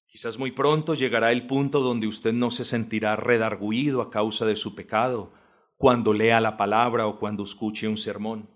Quizás 0.06 0.38
muy 0.38 0.52
pronto 0.52 0.95
llegará 0.95 1.32
el 1.32 1.48
punto 1.48 1.80
donde 1.80 2.08
usted 2.08 2.34
no 2.34 2.52
se 2.52 2.65
sentirá 2.65 3.15
redarguido 3.15 4.02
a 4.02 4.10
causa 4.10 4.45
de 4.45 4.56
su 4.56 4.76
pecado 4.76 5.32
cuando 5.78 6.13
lea 6.13 6.41
la 6.41 6.58
palabra 6.58 7.08
o 7.08 7.19
cuando 7.19 7.43
escuche 7.43 7.88
un 7.88 7.98
sermón. 7.98 8.50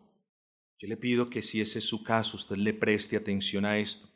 Yo 0.78 0.88
le 0.90 0.98
pido 0.98 1.30
que 1.30 1.42
si 1.42 1.62
ese 1.62 1.80
es 1.80 1.86
su 1.86 2.04
caso, 2.04 2.36
usted 2.36 2.58
le 2.58 2.74
preste 2.74 3.16
atención 3.16 3.64
a 3.64 3.78
esto, 3.78 4.10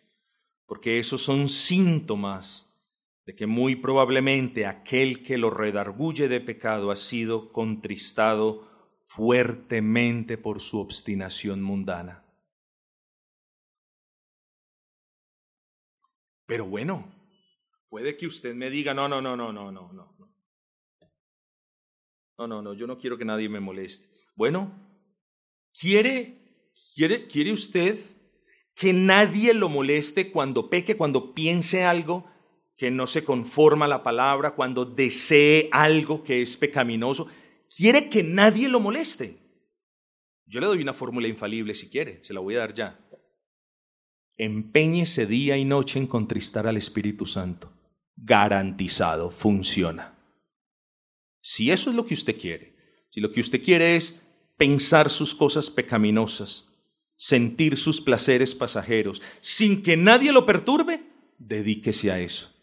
porque 0.66 1.00
esos 1.00 1.22
son 1.22 1.48
síntomas 1.48 2.67
de 3.28 3.36
que 3.36 3.46
muy 3.46 3.76
probablemente 3.76 4.66
aquel 4.66 5.22
que 5.22 5.38
lo 5.38 5.52
redarguye 5.52 6.28
de 6.28 6.42
pecado 6.42 6.90
ha 6.90 6.96
sido 6.96 7.52
contristado 7.52 8.68
fuertemente 9.04 10.40
por 10.40 10.60
su 10.60 10.80
obstinación 10.80 11.62
mundana. 11.62 12.24
Pero 16.48 16.66
bueno, 16.66 17.18
Puede 17.90 18.18
que 18.18 18.28
usted 18.28 18.54
me 18.54 18.70
diga, 18.70 18.94
no, 18.94 19.08
no, 19.08 19.22
no, 19.22 19.38
no, 19.38 19.52
no, 19.52 19.72
no, 19.72 19.94
no. 19.94 20.18
No, 22.38 22.48
no, 22.48 22.62
no, 22.62 22.74
yo 22.74 22.86
no 22.86 23.00
quiero 23.00 23.18
que 23.18 23.26
nadie 23.26 23.50
me 23.50 23.60
moleste. 23.60 24.08
Bueno, 24.36 24.72
¿quiere, 25.74 26.70
quiere, 26.94 27.28
quiere 27.28 27.52
usted 27.52 27.98
que 28.76 28.94
nadie 28.94 29.54
lo 29.56 29.70
moleste 29.70 30.32
cuando 30.32 30.70
peque, 30.70 30.96
cuando 30.96 31.34
piense 31.34 31.84
algo 31.84 32.30
que 32.78 32.92
no 32.92 33.08
se 33.08 33.24
conforma 33.24 33.86
a 33.86 33.90
la 33.90 34.04
palabra, 34.04 34.52
cuando 34.52 34.86
desee 34.86 35.68
algo 35.72 36.24
que 36.24 36.42
es 36.42 36.56
pecaminoso? 36.56 37.28
¿Quiere 37.76 38.10
que 38.10 38.24
nadie 38.24 38.70
lo 38.70 38.80
moleste? 38.80 39.38
Yo 40.46 40.60
le 40.62 40.68
doy 40.68 40.82
una 40.82 40.94
fórmula 40.94 41.28
infalible 41.28 41.76
si 41.76 41.90
quiere, 41.90 42.24
se 42.24 42.34
la 42.34 42.40
voy 42.40 42.56
a 42.56 42.60
dar 42.60 42.74
ya. 42.74 43.00
Empeñese 44.38 45.26
día 45.26 45.58
y 45.58 45.66
noche 45.66 46.00
en 46.00 46.08
contristar 46.08 46.68
al 46.68 46.78
Espíritu 46.78 47.26
Santo 47.26 47.74
garantizado, 48.18 49.32
funciona. 49.32 50.18
Si 51.42 51.72
eso 51.72 51.90
es 51.90 51.96
lo 51.96 52.06
que 52.06 52.16
usted 52.16 52.38
quiere, 52.38 52.76
si 53.10 53.22
lo 53.22 53.32
que 53.32 53.40
usted 53.40 53.64
quiere 53.64 53.96
es 53.96 54.22
pensar 54.58 55.10
sus 55.10 55.36
cosas 55.36 55.70
pecaminosas, 55.70 56.68
sentir 57.16 57.78
sus 57.78 58.02
placeres 58.02 58.54
pasajeros, 58.54 59.22
sin 59.40 59.82
que 59.82 59.96
nadie 59.96 60.32
lo 60.32 60.46
perturbe, 60.46 61.04
dedíquese 61.38 62.12
a 62.12 62.20
eso. 62.20 62.54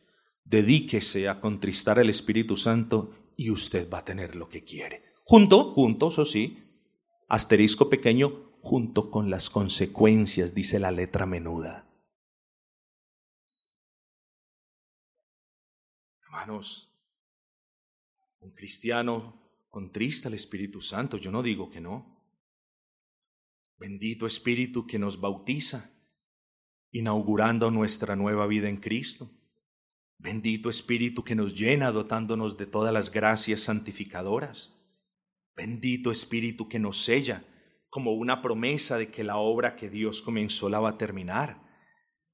Dedíquese 0.44 1.28
a 1.28 1.40
contristar 1.40 1.98
al 1.98 2.10
Espíritu 2.10 2.56
Santo 2.56 3.14
y 3.36 3.50
usted 3.50 3.88
va 3.90 3.98
a 3.98 4.04
tener 4.04 4.36
lo 4.36 4.48
que 4.48 4.62
quiere. 4.62 5.02
Junto, 5.24 5.72
juntos, 5.72 6.18
o 6.18 6.24
sí, 6.24 6.58
asterisco 7.28 7.88
pequeño, 7.88 8.52
junto 8.60 9.10
con 9.10 9.30
las 9.30 9.48
consecuencias, 9.50 10.54
dice 10.54 10.78
la 10.78 10.90
letra 10.90 11.26
menuda. 11.26 11.88
Hermanos, 16.22 16.90
un 18.40 18.50
cristiano 18.52 19.40
contrista 19.70 20.28
al 20.28 20.34
Espíritu 20.34 20.80
Santo, 20.80 21.16
yo 21.16 21.30
no 21.30 21.42
digo 21.42 21.70
que 21.70 21.80
no. 21.80 22.14
Bendito 23.78 24.26
Espíritu 24.26 24.86
que 24.86 24.98
nos 24.98 25.20
bautiza, 25.20 25.90
inaugurando 26.90 27.70
nuestra 27.70 28.14
nueva 28.14 28.46
vida 28.46 28.68
en 28.68 28.76
Cristo. 28.76 29.30
Bendito 30.18 30.70
Espíritu 30.70 31.24
que 31.24 31.34
nos 31.34 31.54
llena 31.54 31.92
dotándonos 31.92 32.56
de 32.56 32.66
todas 32.66 32.92
las 32.92 33.10
gracias 33.10 33.60
santificadoras. 33.60 34.74
Bendito 35.56 36.10
Espíritu 36.10 36.68
que 36.68 36.78
nos 36.78 37.04
sella 37.04 37.44
como 37.94 38.12
una 38.12 38.42
promesa 38.42 38.98
de 38.98 39.08
que 39.08 39.22
la 39.22 39.36
obra 39.36 39.76
que 39.76 39.88
Dios 39.88 40.20
comenzó 40.20 40.68
la 40.68 40.80
va 40.80 40.90
a 40.90 40.98
terminar. 40.98 41.62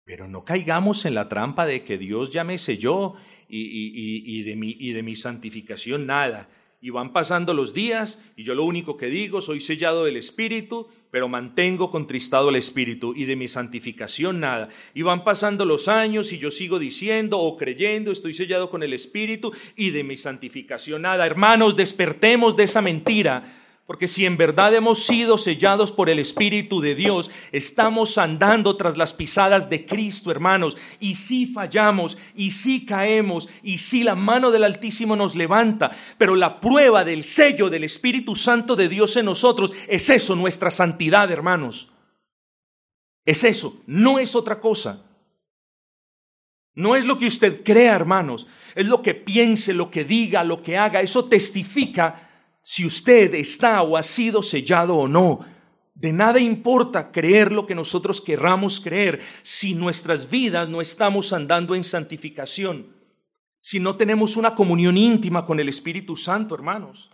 Pero 0.05 0.27
no 0.27 0.43
caigamos 0.43 1.05
en 1.05 1.15
la 1.15 1.29
trampa 1.29 1.67
de 1.67 1.85
que 1.85 1.99
Dios 1.99 2.31
ya 2.31 2.45
me 2.45 2.57
selló 2.57 3.17
y, 3.47 4.43
de 4.43 4.57
mi, 4.57 4.75
y 4.79 4.93
de 4.93 5.03
mi 5.03 5.17
santificación 5.17 6.07
nada. 6.07 6.49
Y 6.81 6.89
van 6.89 7.13
pasando 7.13 7.53
los 7.53 7.75
días 7.75 8.25
y 8.37 8.45
yo 8.45 8.55
lo 8.55 8.65
único 8.65 8.97
que 8.97 9.09
digo, 9.09 9.43
soy 9.43 9.61
sellado 9.61 10.07
del 10.07 10.17
Espíritu, 10.17 10.89
pero 11.11 11.29
mantengo 11.29 11.91
contristado 11.91 12.49
el 12.51 12.57
Espíritu 12.57 13.15
y 13.17 13.25
de 13.25 13.37
mi 13.37 13.49
santificación 13.49 14.41
nada. 14.41 14.69
Y 14.95 15.03
van 15.03 15.25
pasando 15.25 15.65
los 15.65 15.89
años 15.89 16.33
y 16.33 16.39
yo 16.39 16.51
sigo 16.51 16.79
diciendo 16.79 17.39
o 17.39 17.57
creyendo, 17.57 18.13
estoy 18.13 18.35
sellado 18.35 18.71
con 18.71 18.83
el 18.83 18.93
Espíritu 18.93 19.53
y 19.77 19.91
de 19.91 20.05
mi 20.05 20.17
santificación 20.17 21.03
nada. 21.03 21.27
Hermanos, 21.27 21.77
despertemos 21.77 22.57
de 22.57 22.65
esa 22.65 22.81
mentira 22.83 23.60
porque 23.91 24.07
si 24.07 24.25
en 24.25 24.37
verdad 24.37 24.73
hemos 24.73 25.05
sido 25.05 25.37
sellados 25.37 25.91
por 25.91 26.09
el 26.09 26.21
Espíritu 26.21 26.81
de 26.81 26.95
Dios, 26.95 27.29
estamos 27.51 28.19
andando 28.19 28.77
tras 28.77 28.97
las 28.97 29.13
pisadas 29.13 29.69
de 29.69 29.85
Cristo, 29.85 30.31
hermanos. 30.31 30.79
Y 31.01 31.17
si 31.17 31.47
fallamos, 31.47 32.17
y 32.37 32.53
si 32.53 32.87
caemos, 32.87 33.49
y 33.65 33.79
si 33.79 34.05
la 34.05 34.15
mano 34.15 34.53
del 34.53 34.63
Altísimo 34.63 35.17
nos 35.17 35.35
levanta, 35.35 35.91
pero 36.19 36.37
la 36.37 36.61
prueba 36.61 37.03
del 37.03 37.25
sello 37.25 37.69
del 37.69 37.83
Espíritu 37.83 38.37
Santo 38.37 38.77
de 38.77 38.89
Dios 38.89 39.17
en 39.17 39.25
nosotros 39.25 39.73
es 39.89 40.09
eso, 40.09 40.37
nuestra 40.37 40.71
santidad, 40.71 41.29
hermanos. 41.29 41.91
Es 43.27 43.43
eso, 43.43 43.83
no 43.89 44.21
es 44.21 44.37
otra 44.37 44.61
cosa. 44.61 45.03
No 46.77 46.95
es 46.95 47.05
lo 47.05 47.19
que 47.19 47.27
usted 47.27 47.65
crea, 47.65 47.97
hermanos, 47.97 48.47
es 48.77 48.87
lo 48.87 49.03
que 49.03 49.15
piense, 49.17 49.75
lo 49.75 49.91
que 49.91 50.05
diga, 50.05 50.45
lo 50.45 50.63
que 50.63 50.79
haga. 50.79 51.01
Eso 51.01 51.25
testifica 51.25 52.29
si 52.63 52.85
usted 52.85 53.35
está 53.35 53.83
o 53.83 53.97
ha 53.97 54.03
sido 54.03 54.43
sellado 54.43 54.97
o 54.97 55.09
no. 55.09 55.41
De 55.95 56.13
nada 56.13 56.41
importa 56.41 57.13
creer 57.13 57.53
lo 57.53 57.67
que 57.67 57.75
nosotros 57.75 58.21
querramos 58.21 58.81
creer 58.81 59.21
si 59.43 59.75
nuestras 59.75 60.31
vidas 60.31 60.69
no 60.69 60.81
estamos 60.81 61.33
andando 61.33 61.75
en 61.75 61.85
santificación, 61.85 62.97
si 63.61 63.81
no 63.81 63.97
tenemos 63.97 64.37
una 64.37 64.55
comunión 64.55 64.97
íntima 64.97 65.45
con 65.45 65.61
el 65.61 65.69
Espíritu 65.69 66.17
Santo, 66.17 66.55
hermanos. 66.55 67.11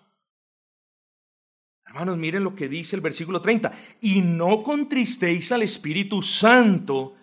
Hermanos, 1.85 2.17
miren 2.19 2.45
lo 2.45 2.55
que 2.55 2.69
dice 2.69 2.95
el 2.95 3.03
versículo 3.03 3.41
30. 3.41 3.73
Y 4.03 4.21
no 4.21 4.63
contristéis 4.63 5.51
al 5.51 5.63
Espíritu 5.63 6.21
Santo 6.23 7.15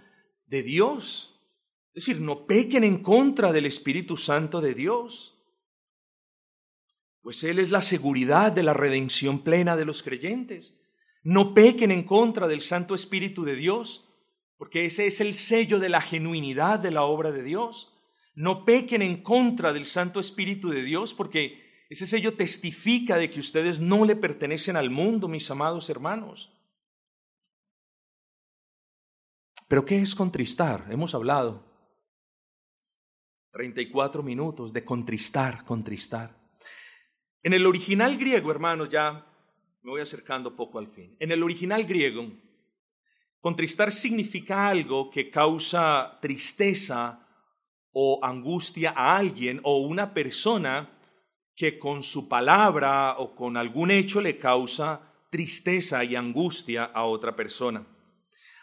de 0.47 0.63
Dios. 0.63 1.39
Es 1.93 2.05
decir, 2.05 2.21
no 2.21 2.45
pequen 2.45 2.83
en 2.83 3.03
contra 3.03 3.53
del 3.53 3.65
Espíritu 3.65 4.17
Santo 4.17 4.59
de 4.61 4.73
Dios 4.73 5.32
pues 7.23 7.43
Él 7.45 7.57
es 7.57 7.71
la 7.71 7.81
seguridad 7.81 8.51
de 8.51 8.63
la 8.63 8.73
redención 8.73 9.43
plena 9.43 9.77
de 9.77 9.85
los 9.85 10.03
creyentes. 10.03 10.77
No 11.23 11.53
pequen 11.53 11.89
en 11.89 12.03
contra 12.03 12.47
del 12.47 12.61
Santo 12.61 12.93
Espíritu 12.93 13.45
de 13.45 13.55
Dios, 13.55 14.13
porque 14.57 14.85
ese 14.85 15.07
es 15.07 15.21
el 15.21 15.33
sello 15.33 15.79
de 15.79 15.87
la 15.87 16.01
genuinidad 16.01 16.79
de 16.79 16.91
la 16.91 17.03
obra 17.03 17.31
de 17.31 17.41
Dios. 17.41 17.97
No 18.35 18.65
pequen 18.65 19.01
en 19.01 19.23
contra 19.23 19.71
del 19.71 19.85
Santo 19.85 20.19
Espíritu 20.19 20.69
de 20.69 20.83
Dios, 20.83 21.13
porque 21.13 21.85
ese 21.89 22.05
sello 22.05 22.35
testifica 22.35 23.15
de 23.15 23.31
que 23.31 23.39
ustedes 23.39 23.79
no 23.79 24.03
le 24.03 24.17
pertenecen 24.17 24.75
al 24.75 24.89
mundo, 24.89 25.29
mis 25.29 25.49
amados 25.49 25.89
hermanos. 25.89 26.51
Pero 29.69 29.85
¿qué 29.85 30.01
es 30.01 30.13
contristar? 30.13 30.87
Hemos 30.89 31.15
hablado 31.15 31.63
34 33.53 34.21
minutos 34.23 34.73
de 34.73 34.83
contristar, 34.83 35.63
contristar. 35.63 36.42
En 37.43 37.51
el 37.51 37.65
original 37.65 38.17
griego, 38.17 38.51
hermanos, 38.51 38.87
ya 38.89 39.25
me 39.81 39.91
voy 39.91 39.99
acercando 39.99 40.55
poco 40.55 40.79
al 40.79 40.87
fin. 40.87 41.13
En 41.19 41.29
el 41.29 41.43
original 41.43 41.83
griego, 41.83 42.31
contristar 43.41 43.91
significa 43.91 44.69
algo 44.69 45.09
que 45.09 45.29
causa 45.29 46.19
tristeza 46.21 47.27
o 47.91 48.23
angustia 48.23 48.93
a 48.95 49.17
alguien 49.17 49.59
o 49.63 49.79
una 49.79 50.13
persona 50.13 50.89
que 51.53 51.77
con 51.77 52.01
su 52.01 52.29
palabra 52.29 53.17
o 53.17 53.35
con 53.35 53.57
algún 53.57 53.91
hecho 53.91 54.21
le 54.21 54.37
causa 54.37 55.01
tristeza 55.29 56.01
y 56.05 56.15
angustia 56.15 56.85
a 56.85 57.03
otra 57.03 57.35
persona. 57.35 57.85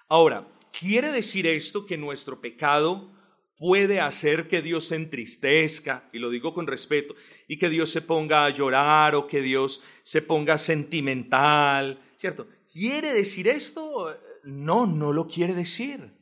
Ahora, 0.09 0.49
¿quiere 0.73 1.13
decir 1.13 1.47
esto 1.47 1.85
que 1.85 1.99
nuestro 1.99 2.41
pecado 2.41 3.13
puede 3.61 4.01
hacer 4.01 4.49
que 4.49 4.63
Dios 4.63 4.87
se 4.87 4.97
entristezca, 4.97 6.09
y 6.15 6.19
lo 6.19 6.31
digo 6.31 6.55
con 6.55 6.67
respeto, 6.67 7.15
y 7.51 7.59
que 7.59 7.69
Dios 7.69 7.91
se 7.91 8.01
ponga 8.01 8.45
a 8.45 8.51
llorar 8.51 9.17
o 9.17 9.27
que 9.27 9.43
Dios 9.43 9.83
se 10.05 10.23
ponga 10.23 10.57
sentimental, 10.57 12.01
¿cierto? 12.17 12.47
¿Quiere 12.73 13.13
decir 13.13 13.49
esto? 13.49 14.17
No, 14.45 14.87
no 14.87 15.13
lo 15.13 15.27
quiere 15.27 15.53
decir. 15.53 16.13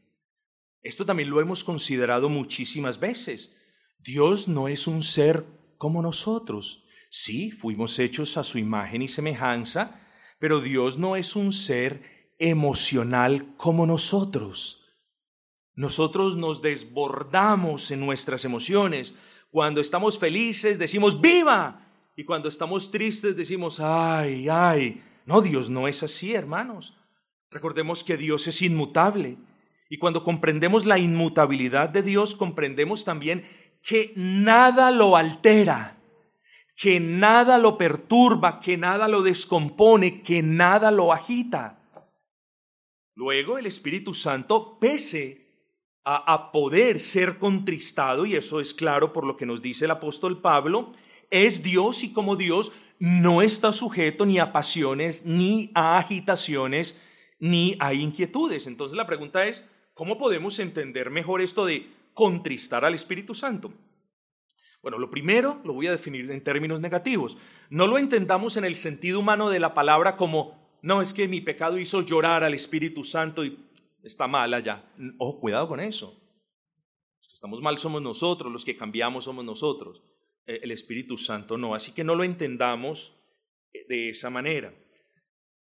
Esto 0.81 1.05
también 1.05 1.29
lo 1.29 1.43
hemos 1.43 1.65
considerado 1.65 2.31
muchísimas 2.31 2.99
veces. 2.99 3.55
Dios 3.99 4.49
no 4.49 4.69
es 4.69 4.87
un 4.87 5.03
ser 5.03 5.45
como 5.77 6.01
nosotros. 6.01 6.87
Sí, 7.11 7.51
fuimos 7.51 7.99
hechos 7.99 8.39
a 8.39 8.43
su 8.43 8.57
imagen 8.57 9.03
y 9.03 9.09
semejanza, 9.09 10.01
pero 10.39 10.63
Dios 10.63 10.97
no 10.97 11.15
es 11.15 11.37
un 11.37 11.53
ser 11.53 12.33
emocional 12.39 13.55
como 13.59 13.87
nosotros. 13.87 14.79
Nosotros 15.75 16.39
nos 16.39 16.63
desbordamos 16.63 17.91
en 17.91 18.01
nuestras 18.01 18.47
emociones. 18.47 19.15
Cuando 19.51 19.81
estamos 19.81 20.19
felices 20.19 20.79
decimos 20.79 21.21
¡viva! 21.21 21.87
Y 22.17 22.25
cuando 22.25 22.49
estamos 22.49 22.91
tristes 22.91 23.37
decimos 23.37 23.81
¡ay, 23.81 24.49
ay! 24.49 25.03
No, 25.25 25.41
Dios 25.41 25.71
no 25.71 25.89
es 25.89 26.03
así, 26.03 26.35
hermanos. 26.35 26.97
Recordemos 27.51 28.05
que 28.05 28.17
Dios 28.17 28.47
es 28.47 28.63
inmutable. 28.63 29.37
Y 29.89 29.99
cuando 29.99 30.23
comprendemos 30.23 30.85
la 30.85 30.99
inmutabilidad 30.99 31.89
de 31.89 32.03
Dios, 32.03 32.35
comprendemos 32.35 33.05
también 33.05 33.47
que 33.83 34.13
nada 34.17 34.91
lo 34.91 35.17
altera, 35.17 35.99
que 36.77 37.01
nada 37.01 37.57
lo 37.59 37.79
perturba, 37.79 38.61
que 38.61 38.77
nada 38.77 39.09
lo 39.09 39.23
descompone, 39.23 40.23
que 40.23 40.43
nada 40.43 40.91
lo 40.91 41.13
agita. 41.13 41.79
Luego 43.15 43.59
el 43.59 43.67
Espíritu 43.67 44.15
Santo, 44.15 44.79
pese 44.79 45.48
a, 46.11 46.53
poder 46.53 47.01
ser 47.01 47.39
contristado, 47.39 48.25
y 48.25 48.35
eso 48.35 48.61
es 48.61 48.73
claro 48.73 49.13
por 49.13 49.27
lo 49.27 49.37
que 49.37 49.47
nos 49.47 49.61
dice 49.61 49.85
el 49.85 49.91
apóstol 49.91 50.41
Pablo, 50.41 50.93
es 51.31 51.63
Dios 51.63 52.03
y 52.03 52.13
como 52.13 52.37
Dios 52.37 52.73
no 52.99 53.43
está 53.43 53.73
sujeto 53.73 54.25
ni 54.25 54.39
a 54.39 54.53
pasiones, 54.53 55.25
ni 55.25 55.71
a 55.75 55.99
agitaciones, 55.99 56.99
ni 57.39 57.77
a 57.79 57.93
inquietudes. 57.93 58.67
Entonces 58.67 58.97
la 58.97 59.07
pregunta 59.07 59.47
es, 59.47 59.65
¿Cómo 59.99 60.17
podemos 60.17 60.61
entender 60.61 61.11
mejor 61.11 61.43
esto 61.43 61.67
de 61.67 61.91
contristar 62.15 62.85
al 62.85 62.95
Espíritu 62.95 63.35
Santo? 63.35 63.73
Bueno, 64.81 64.97
lo 64.97 65.11
primero 65.11 65.61
lo 65.65 65.73
voy 65.73 65.89
a 65.89 65.91
definir 65.91 66.31
en 66.31 66.45
términos 66.45 66.81
negativos. 66.81 67.37
No 67.69 67.89
lo 67.89 67.99
entendamos 67.99 68.57
en 68.57 68.65
el 68.65 68.77
sentido 68.77 69.19
humano 69.19 69.51
de 69.51 69.59
la 69.59 69.75
palabra 69.75 70.17
como, 70.17 70.79
no, 70.83 71.03
es 71.03 71.13
que 71.13 71.27
mi 71.27 71.41
pecado 71.41 71.81
hizo 71.81 72.03
llorar 72.03 72.45
al 72.45 72.55
Espíritu 72.55 73.03
Santo 73.03 73.45
y 73.45 73.59
está 74.09 74.27
mal 74.27 74.53
allá. 74.53 74.93
Oh, 75.19 75.39
cuidado 75.39 75.69
con 75.69 75.81
eso. 75.81 76.07
Los 77.19 77.29
que 77.29 77.35
estamos 77.35 77.61
mal 77.61 77.79
somos 77.79 78.03
nosotros, 78.03 78.53
los 78.53 78.65
que 78.65 78.77
cambiamos 78.77 79.25
somos 79.25 79.45
nosotros. 79.45 80.03
Eh, 80.47 80.61
el 80.63 80.71
Espíritu 80.71 81.17
Santo 81.17 81.57
no. 81.57 81.75
Así 81.75 81.93
que 81.93 82.05
no 82.05 82.15
lo 82.15 82.25
entendamos 82.25 83.15
eh, 83.73 83.87
de 83.89 84.09
esa 84.11 84.31
manera. 84.31 84.75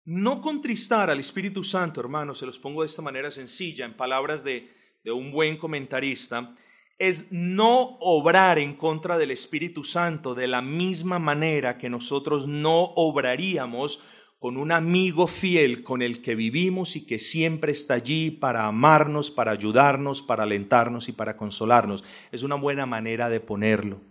No 0.03 0.41
contristar 0.41 1.09
al 1.09 1.19
Espíritu 1.19 1.63
Santo, 1.63 2.01
hermanos, 2.01 2.39
se 2.39 2.45
los 2.45 2.59
pongo 2.59 2.81
de 2.81 2.87
esta 2.87 3.03
manera 3.03 3.29
sencilla, 3.29 3.85
en 3.85 3.95
palabras 3.95 4.43
de, 4.43 4.69
de 5.03 5.11
un 5.11 5.31
buen 5.31 5.57
comentarista, 5.57 6.55
es 6.97 7.31
no 7.31 7.97
obrar 7.99 8.59
en 8.59 8.75
contra 8.75 9.17
del 9.17 9.31
Espíritu 9.31 9.83
Santo 9.83 10.35
de 10.35 10.47
la 10.47 10.61
misma 10.61 11.17
manera 11.17 11.77
que 11.77 11.89
nosotros 11.89 12.47
no 12.47 12.93
obraríamos 12.95 14.01
con 14.41 14.57
un 14.57 14.71
amigo 14.71 15.27
fiel 15.27 15.83
con 15.83 16.01
el 16.01 16.19
que 16.23 16.33
vivimos 16.33 16.95
y 16.95 17.05
que 17.05 17.19
siempre 17.19 17.71
está 17.71 17.93
allí 17.93 18.31
para 18.31 18.65
amarnos, 18.65 19.29
para 19.29 19.51
ayudarnos, 19.51 20.23
para 20.23 20.41
alentarnos 20.41 21.09
y 21.09 21.11
para 21.11 21.37
consolarnos. 21.37 22.03
Es 22.31 22.41
una 22.41 22.55
buena 22.55 22.87
manera 22.87 23.29
de 23.29 23.39
ponerlo. 23.39 24.01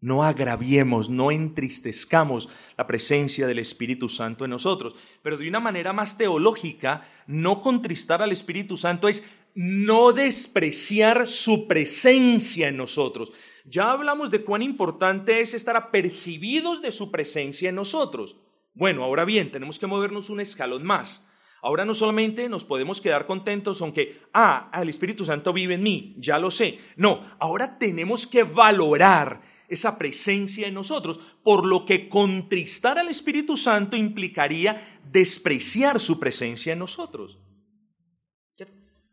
No 0.00 0.22
agraviemos, 0.22 1.10
no 1.10 1.32
entristezcamos 1.32 2.48
la 2.78 2.86
presencia 2.86 3.48
del 3.48 3.58
Espíritu 3.58 4.08
Santo 4.08 4.44
en 4.44 4.52
nosotros. 4.52 4.94
Pero 5.20 5.36
de 5.36 5.48
una 5.48 5.58
manera 5.58 5.92
más 5.92 6.16
teológica, 6.16 7.08
no 7.26 7.60
contristar 7.60 8.22
al 8.22 8.30
Espíritu 8.30 8.76
Santo 8.76 9.08
es 9.08 9.24
no 9.56 10.12
despreciar 10.12 11.26
su 11.26 11.66
presencia 11.66 12.68
en 12.68 12.76
nosotros. 12.76 13.32
Ya 13.64 13.90
hablamos 13.90 14.30
de 14.30 14.44
cuán 14.44 14.62
importante 14.62 15.40
es 15.40 15.54
estar 15.54 15.74
apercibidos 15.74 16.82
de 16.82 16.92
su 16.92 17.10
presencia 17.10 17.70
en 17.70 17.74
nosotros. 17.74 18.36
Bueno, 18.76 19.02
ahora 19.02 19.24
bien, 19.24 19.50
tenemos 19.50 19.78
que 19.78 19.86
movernos 19.86 20.28
un 20.28 20.38
escalón 20.38 20.84
más. 20.84 21.26
Ahora 21.62 21.86
no 21.86 21.94
solamente 21.94 22.46
nos 22.50 22.66
podemos 22.66 23.00
quedar 23.00 23.26
contentos 23.26 23.80
aunque, 23.80 24.20
ah, 24.34 24.70
el 24.80 24.90
Espíritu 24.90 25.24
Santo 25.24 25.54
vive 25.54 25.74
en 25.74 25.82
mí, 25.82 26.14
ya 26.18 26.38
lo 26.38 26.50
sé. 26.50 26.78
No, 26.94 27.26
ahora 27.40 27.78
tenemos 27.78 28.26
que 28.26 28.42
valorar 28.42 29.40
esa 29.68 29.96
presencia 29.96 30.68
en 30.68 30.74
nosotros, 30.74 31.18
por 31.42 31.64
lo 31.64 31.86
que 31.86 32.10
contristar 32.10 32.98
al 32.98 33.08
Espíritu 33.08 33.56
Santo 33.56 33.96
implicaría 33.96 35.00
despreciar 35.10 35.98
su 35.98 36.20
presencia 36.20 36.74
en 36.74 36.78
nosotros. 36.78 37.40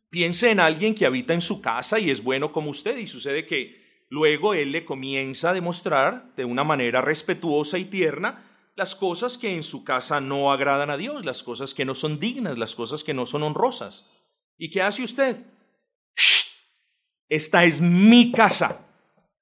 Piense 0.10 0.52
en 0.52 0.60
alguien 0.60 0.94
que 0.94 1.06
habita 1.06 1.34
en 1.34 1.42
su 1.42 1.62
casa 1.62 2.00
y 2.00 2.12
es 2.12 2.22
bueno 2.22 2.52
como 2.52 2.70
usted 2.70 2.98
y 2.98 3.08
sucede 3.08 3.48
que 3.48 4.06
luego 4.10 4.54
él 4.54 4.74
le 4.74 4.84
comienza 4.84 5.50
a 5.50 5.54
demostrar 5.54 6.36
de 6.36 6.44
una 6.44 6.66
manera 6.66 7.02
respetuosa 7.02 7.80
y 7.80 7.86
tierna 7.86 8.53
las 8.76 8.96
cosas 8.96 9.38
que 9.38 9.56
en 9.56 9.64
su 9.64 9.84
casa 9.84 10.20
no 10.20 10.52
agradan 10.52 10.90
a 10.90 10.98
Dios, 10.98 11.26
las 11.26 11.44
cosas 11.44 11.74
que 11.74 11.86
no 11.86 11.96
son 11.96 12.20
dignas, 12.20 12.58
las 12.58 12.76
cosas 12.76 13.04
que 13.04 13.14
no 13.14 13.26
son 13.26 13.44
honrosas. 13.44 14.10
¿Y 14.58 14.72
qué 14.72 14.82
hace 14.82 15.04
usted? 15.04 15.46
Esta 17.30 17.64
es 17.64 17.82
mi 17.82 18.32
casa 18.32 18.86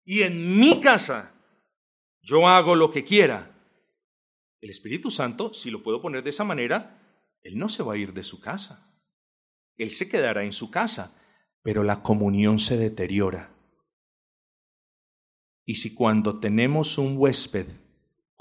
y 0.05 0.23
en 0.23 0.59
mi 0.59 0.79
casa 0.81 1.33
yo 2.21 2.47
hago 2.47 2.75
lo 2.75 2.91
que 2.91 3.03
quiera. 3.03 3.51
El 4.59 4.69
Espíritu 4.69 5.09
Santo, 5.09 5.53
si 5.53 5.71
lo 5.71 5.81
puedo 5.81 6.01
poner 6.01 6.23
de 6.23 6.29
esa 6.29 6.43
manera, 6.43 6.99
Él 7.41 7.57
no 7.57 7.67
se 7.69 7.83
va 7.83 7.93
a 7.93 7.97
ir 7.97 8.13
de 8.13 8.23
su 8.23 8.39
casa. 8.39 8.95
Él 9.77 9.91
se 9.91 10.07
quedará 10.07 10.43
en 10.43 10.53
su 10.53 10.69
casa, 10.69 11.15
pero 11.63 11.83
la 11.83 12.03
comunión 12.03 12.59
se 12.59 12.77
deteriora. 12.77 13.55
Y 15.65 15.75
si 15.75 15.95
cuando 15.95 16.39
tenemos 16.39 16.97
un 16.97 17.17
huésped 17.17 17.67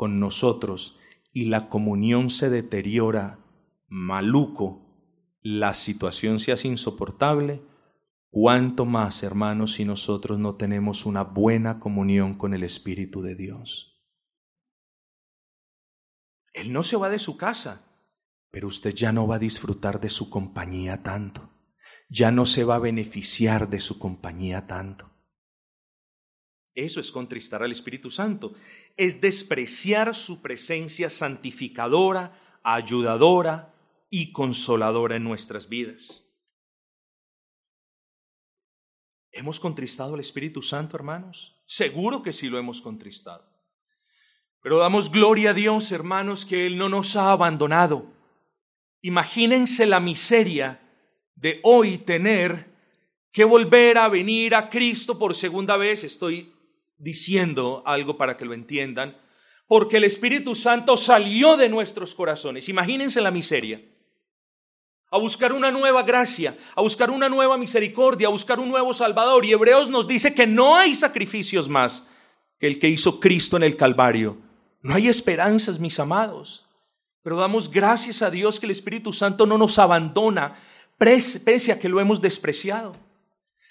con 0.00 0.18
nosotros 0.18 0.96
y 1.30 1.44
la 1.44 1.68
comunión 1.68 2.30
se 2.30 2.48
deteriora, 2.48 3.38
maluco, 3.86 4.80
la 5.42 5.74
situación 5.74 6.40
se 6.40 6.52
hace 6.52 6.68
insoportable, 6.68 7.60
¿Cuánto 8.30 8.86
más, 8.86 9.22
hermanos, 9.24 9.74
si 9.74 9.84
nosotros 9.84 10.38
no 10.38 10.54
tenemos 10.54 11.04
una 11.04 11.22
buena 11.22 11.80
comunión 11.80 12.34
con 12.34 12.54
el 12.54 12.62
Espíritu 12.62 13.20
de 13.20 13.34
Dios? 13.34 14.00
Él 16.54 16.72
no 16.72 16.82
se 16.82 16.96
va 16.96 17.10
de 17.10 17.18
su 17.18 17.36
casa, 17.36 17.84
pero 18.50 18.68
usted 18.68 18.94
ya 18.94 19.12
no 19.12 19.26
va 19.26 19.36
a 19.36 19.40
disfrutar 19.40 20.00
de 20.00 20.08
su 20.08 20.30
compañía 20.30 21.02
tanto, 21.02 21.50
ya 22.08 22.30
no 22.30 22.46
se 22.46 22.64
va 22.64 22.76
a 22.76 22.78
beneficiar 22.78 23.68
de 23.68 23.80
su 23.80 23.98
compañía 23.98 24.66
tanto. 24.66 25.09
Eso 26.80 26.98
es 26.98 27.12
contristar 27.12 27.62
al 27.62 27.72
Espíritu 27.72 28.10
Santo, 28.10 28.54
es 28.96 29.20
despreciar 29.20 30.14
su 30.14 30.40
presencia 30.40 31.10
santificadora, 31.10 32.58
ayudadora 32.62 33.74
y 34.08 34.32
consoladora 34.32 35.16
en 35.16 35.24
nuestras 35.24 35.68
vidas. 35.68 36.24
¿Hemos 39.30 39.60
contristado 39.60 40.14
al 40.14 40.20
Espíritu 40.20 40.62
Santo, 40.62 40.96
hermanos? 40.96 41.62
Seguro 41.66 42.22
que 42.22 42.32
sí 42.32 42.48
lo 42.48 42.58
hemos 42.58 42.80
contristado. 42.80 43.46
Pero 44.62 44.78
damos 44.78 45.10
gloria 45.10 45.50
a 45.50 45.54
Dios, 45.54 45.92
hermanos, 45.92 46.46
que 46.46 46.66
Él 46.66 46.78
no 46.78 46.88
nos 46.88 47.14
ha 47.14 47.30
abandonado. 47.30 48.10
Imagínense 49.02 49.84
la 49.84 50.00
miseria 50.00 50.80
de 51.34 51.60
hoy 51.62 51.98
tener 51.98 52.70
que 53.32 53.44
volver 53.44 53.98
a 53.98 54.08
venir 54.08 54.54
a 54.54 54.70
Cristo 54.70 55.18
por 55.18 55.34
segunda 55.34 55.76
vez. 55.76 56.04
Estoy 56.04 56.54
diciendo 57.00 57.82
algo 57.86 58.16
para 58.16 58.36
que 58.36 58.44
lo 58.44 58.54
entiendan, 58.54 59.16
porque 59.66 59.96
el 59.96 60.04
Espíritu 60.04 60.54
Santo 60.54 60.96
salió 60.96 61.56
de 61.56 61.68
nuestros 61.68 62.14
corazones. 62.14 62.68
Imagínense 62.68 63.20
la 63.20 63.30
miseria 63.30 63.80
a 65.10 65.18
buscar 65.18 65.52
una 65.52 65.70
nueva 65.70 66.02
gracia, 66.04 66.56
a 66.74 66.82
buscar 66.82 67.10
una 67.10 67.28
nueva 67.28 67.58
misericordia, 67.58 68.28
a 68.28 68.30
buscar 68.30 68.60
un 68.60 68.68
nuevo 68.68 68.94
Salvador. 68.94 69.44
Y 69.44 69.52
Hebreos 69.52 69.88
nos 69.88 70.06
dice 70.06 70.34
que 70.34 70.46
no 70.46 70.76
hay 70.76 70.94
sacrificios 70.94 71.68
más 71.68 72.06
que 72.58 72.68
el 72.68 72.78
que 72.78 72.88
hizo 72.88 73.18
Cristo 73.18 73.56
en 73.56 73.64
el 73.64 73.76
Calvario. 73.76 74.38
No 74.82 74.94
hay 74.94 75.08
esperanzas, 75.08 75.80
mis 75.80 75.98
amados. 75.98 76.66
Pero 77.22 77.36
damos 77.36 77.70
gracias 77.70 78.22
a 78.22 78.30
Dios 78.30 78.60
que 78.60 78.66
el 78.66 78.72
Espíritu 78.72 79.12
Santo 79.12 79.46
no 79.46 79.58
nos 79.58 79.78
abandona, 79.78 80.58
pese 80.96 81.72
a 81.72 81.78
que 81.78 81.88
lo 81.88 82.00
hemos 82.00 82.20
despreciado. 82.20 82.94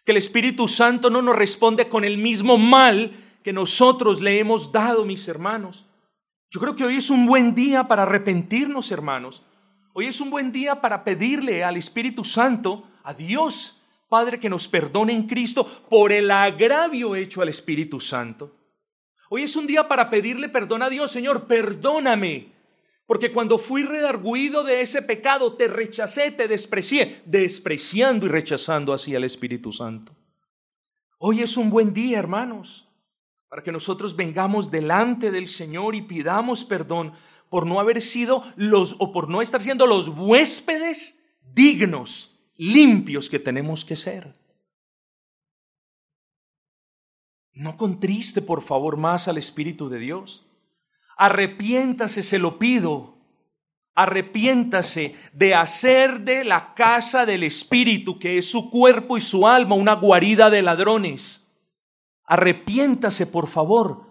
Que 0.06 0.12
el 0.12 0.18
Espíritu 0.18 0.68
Santo 0.68 1.10
no 1.10 1.22
nos 1.22 1.36
responde 1.36 1.88
con 1.88 2.04
el 2.04 2.18
mismo 2.18 2.58
mal 2.58 3.12
que 3.44 3.54
nosotros 3.54 4.22
le 4.22 4.40
hemos 4.40 4.72
dado, 4.72 5.06
mis 5.06 5.28
hermanos. 5.28 5.86
Yo 6.52 6.60
creo 6.60 6.76
que 6.76 6.84
hoy 6.84 6.96
es 6.96 7.10
un 7.10 7.26
buen 7.26 7.54
día 7.54 7.88
para 7.88 8.04
arrepentirnos, 8.04 8.92
hermanos 8.92 9.44
Hoy 9.94 10.06
es 10.06 10.22
un 10.22 10.30
buen 10.30 10.52
día 10.52 10.80
para 10.82 11.04
pedirle 11.04 11.64
al 11.64 11.76
Espíritu 11.76 12.24
Santo, 12.24 12.88
a 13.04 13.14
Dios, 13.14 13.82
Padre, 14.08 14.40
que 14.40 14.50
nos 14.50 14.68
perdone 14.68 15.12
en 15.12 15.28
Cristo 15.28 15.66
por 15.90 16.12
el 16.12 16.30
agravio 16.32 17.16
hecho 17.16 17.42
al 17.42 17.50
Espíritu 17.50 18.00
Santo. 18.00 18.56
Hoy 19.30 19.44
es 19.44 19.56
un 19.56 19.68
día 19.68 19.88
para 19.88 20.10
pedirle 20.10 20.48
perdón 20.48 20.84
a 20.84 20.90
Dios, 20.90 21.12
Señor, 21.12 21.48
perdóname. 21.48 22.54
Porque 23.10 23.34
cuando 23.34 23.58
fui 23.58 23.82
redarguido 23.82 24.64
de 24.64 24.82
ese 24.82 25.02
pecado, 25.02 25.54
te 25.54 25.68
rechacé, 25.68 26.30
te 26.30 26.48
desprecié, 26.48 27.24
despreciando 27.26 28.28
y 28.28 28.30
rechazando 28.30 28.94
así 28.94 29.16
al 29.16 29.24
Espíritu 29.24 29.72
Santo. 29.74 30.16
Hoy 31.18 31.42
es 31.42 31.58
un 31.58 31.72
buen 31.72 31.92
día, 31.92 32.20
hermanos, 32.20 32.88
para 33.48 33.64
que 33.64 33.72
nosotros 33.72 34.16
vengamos 34.16 34.70
delante 34.70 35.32
del 35.32 35.48
Señor 35.48 35.96
y 35.96 36.04
pidamos 36.04 36.64
perdón 36.64 37.14
por 37.50 37.66
no 37.66 37.80
haber 37.80 38.00
sido 38.04 38.44
los 38.56 38.96
o 39.00 39.12
por 39.12 39.28
no 39.28 39.42
estar 39.42 39.60
siendo 39.60 39.88
los 39.88 40.10
huéspedes 40.10 41.20
dignos, 41.42 42.40
limpios 42.58 43.28
que 43.28 43.40
tenemos 43.40 43.84
que 43.84 43.96
ser. 43.96 44.36
No 47.54 47.76
contriste, 47.76 48.44
por 48.44 48.62
favor, 48.62 48.98
más 48.98 49.28
al 49.28 49.40
Espíritu 49.40 49.90
de 49.90 49.98
Dios. 49.98 50.46
Arrepiéntase, 51.20 52.24
se 52.24 52.40
lo 52.40 52.58
pido. 52.58 53.18
Arrepiéntase 53.94 55.16
de 55.34 55.54
hacer 55.54 56.22
de 56.22 56.46
la 56.46 56.74
casa 56.74 57.26
del 57.26 57.44
Espíritu, 57.44 58.18
que 58.18 58.38
es 58.38 58.50
su 58.50 58.70
cuerpo 58.70 59.18
y 59.18 59.22
su 59.22 59.46
alma, 59.46 59.76
una 59.76 59.96
guarida 59.96 60.50
de 60.50 60.62
ladrones. 60.62 61.46
Arrepiéntase, 62.24 63.28
por 63.28 63.50
favor. 63.50 64.06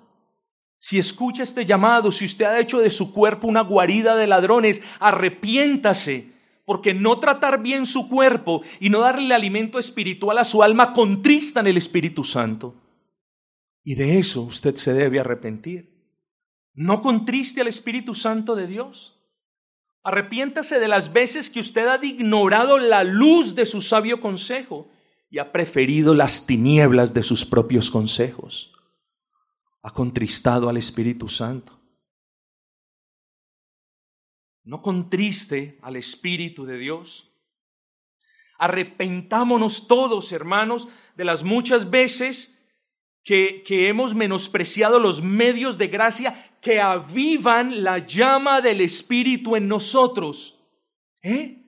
Si 0.79 0.99
escucha 0.99 1.45
este 1.45 1.65
llamado, 1.65 2.13
si 2.13 2.27
usted 2.27 2.45
ha 2.45 2.61
hecho 2.61 2.79
de 2.79 2.91
su 2.91 3.11
cuerpo 3.11 3.49
una 3.49 3.63
guarida 3.63 4.15
de 4.15 4.27
ladrones, 4.27 4.83
arrepiéntase, 5.01 6.31
porque 6.67 6.93
no 6.93 7.21
tratar 7.21 7.63
bien 7.63 7.87
su 7.87 8.07
cuerpo 8.07 8.61
y 8.81 8.91
no 8.91 9.01
darle 9.01 9.35
alimento 9.35 9.79
espiritual 9.79 10.37
a 10.37 10.45
su 10.45 10.63
alma 10.63 10.93
contristan 10.93 11.67
el 11.67 11.79
Espíritu 11.79 12.23
Santo. 12.23 12.75
Y 13.83 13.95
de 13.95 14.19
eso 14.19 14.43
usted 14.43 14.77
se 14.77 14.93
debe 14.93 15.21
arrepentir. 15.21 15.98
No 16.79 17.03
contriste 17.03 17.61
al 17.61 17.67
Espíritu 17.67 18.15
Santo 18.15 18.55
de 18.55 18.69
Dios. 18.69 19.19
Arrepiéntase 20.05 20.79
de 20.79 20.87
las 20.87 21.13
veces 21.13 21.51
que 21.51 21.59
usted 21.59 21.89
ha 21.89 21.99
ignorado 22.05 22.79
la 22.79 23.03
luz 23.03 23.57
de 23.57 23.67
su 23.67 23.81
sabio 23.81 24.21
consejo 24.21 24.89
y 25.29 25.39
ha 25.39 25.51
preferido 25.51 26.15
las 26.15 26.47
tinieblas 26.47 27.13
de 27.13 27.25
sus 27.25 27.45
propios 27.45 27.91
consejos. 27.91 28.73
Ha 29.83 29.91
contristado 29.91 30.69
al 30.69 30.77
Espíritu 30.77 31.29
Santo. 31.29 31.81
No 34.63 34.81
contriste 34.81 35.81
al 35.83 35.97
Espíritu 35.97 36.65
de 36.65 36.79
Dios. 36.79 37.29
Arrepentámonos 38.57 39.89
todos, 39.89 40.31
hermanos, 40.31 40.89
de 41.17 41.25
las 41.25 41.43
muchas 41.43 41.91
veces 41.91 42.57
que, 43.25 43.65
que, 43.67 43.89
hemos 43.89 44.15
menospreciado 44.15 45.01
los 45.01 45.23
medios 45.23 45.77
de 45.77 45.89
gracia 45.89 46.48
que 46.61 46.81
avivan 46.81 47.83
la 47.83 47.99
llama 47.99 48.61
del 48.61 48.81
Espíritu 48.81 49.57
en 49.57 49.69
nosotros. 49.69 50.59
¿Eh? 51.23 51.59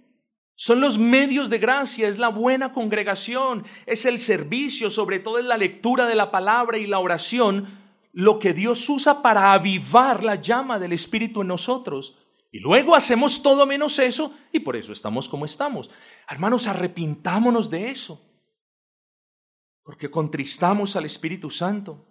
Son 0.57 0.81
los 0.81 0.99
medios 0.99 1.49
de 1.49 1.59
gracia, 1.59 2.07
es 2.07 2.19
la 2.19 2.29
buena 2.29 2.73
congregación, 2.73 3.65
es 3.87 4.05
el 4.05 4.19
servicio, 4.19 4.91
sobre 4.91 5.19
todo 5.19 5.39
es 5.39 5.45
la 5.45 5.57
lectura 5.57 6.07
de 6.07 6.15
la 6.15 6.31
palabra 6.31 6.77
y 6.77 6.87
la 6.87 6.99
oración, 6.99 7.79
lo 8.13 8.39
que 8.39 8.53
Dios 8.53 8.89
usa 8.91 9.23
para 9.23 9.53
avivar 9.53 10.23
la 10.23 10.35
llama 10.35 10.79
del 10.79 10.93
Espíritu 10.93 11.41
en 11.41 11.49
nosotros. 11.49 12.19
Y 12.53 12.59
luego 12.59 12.95
hacemos 12.95 13.43
todo 13.43 13.65
menos 13.65 13.99
eso 13.99 14.35
y 14.53 14.59
por 14.59 14.77
eso 14.77 14.93
estamos 14.93 15.29
como 15.29 15.45
estamos. 15.45 15.89
Hermanos, 16.29 16.67
arrepintámonos 16.67 17.71
de 17.71 17.91
eso, 17.91 18.21
porque 19.83 20.11
contristamos 20.11 20.97
al 20.97 21.05
Espíritu 21.07 21.49
Santo. 21.49 22.10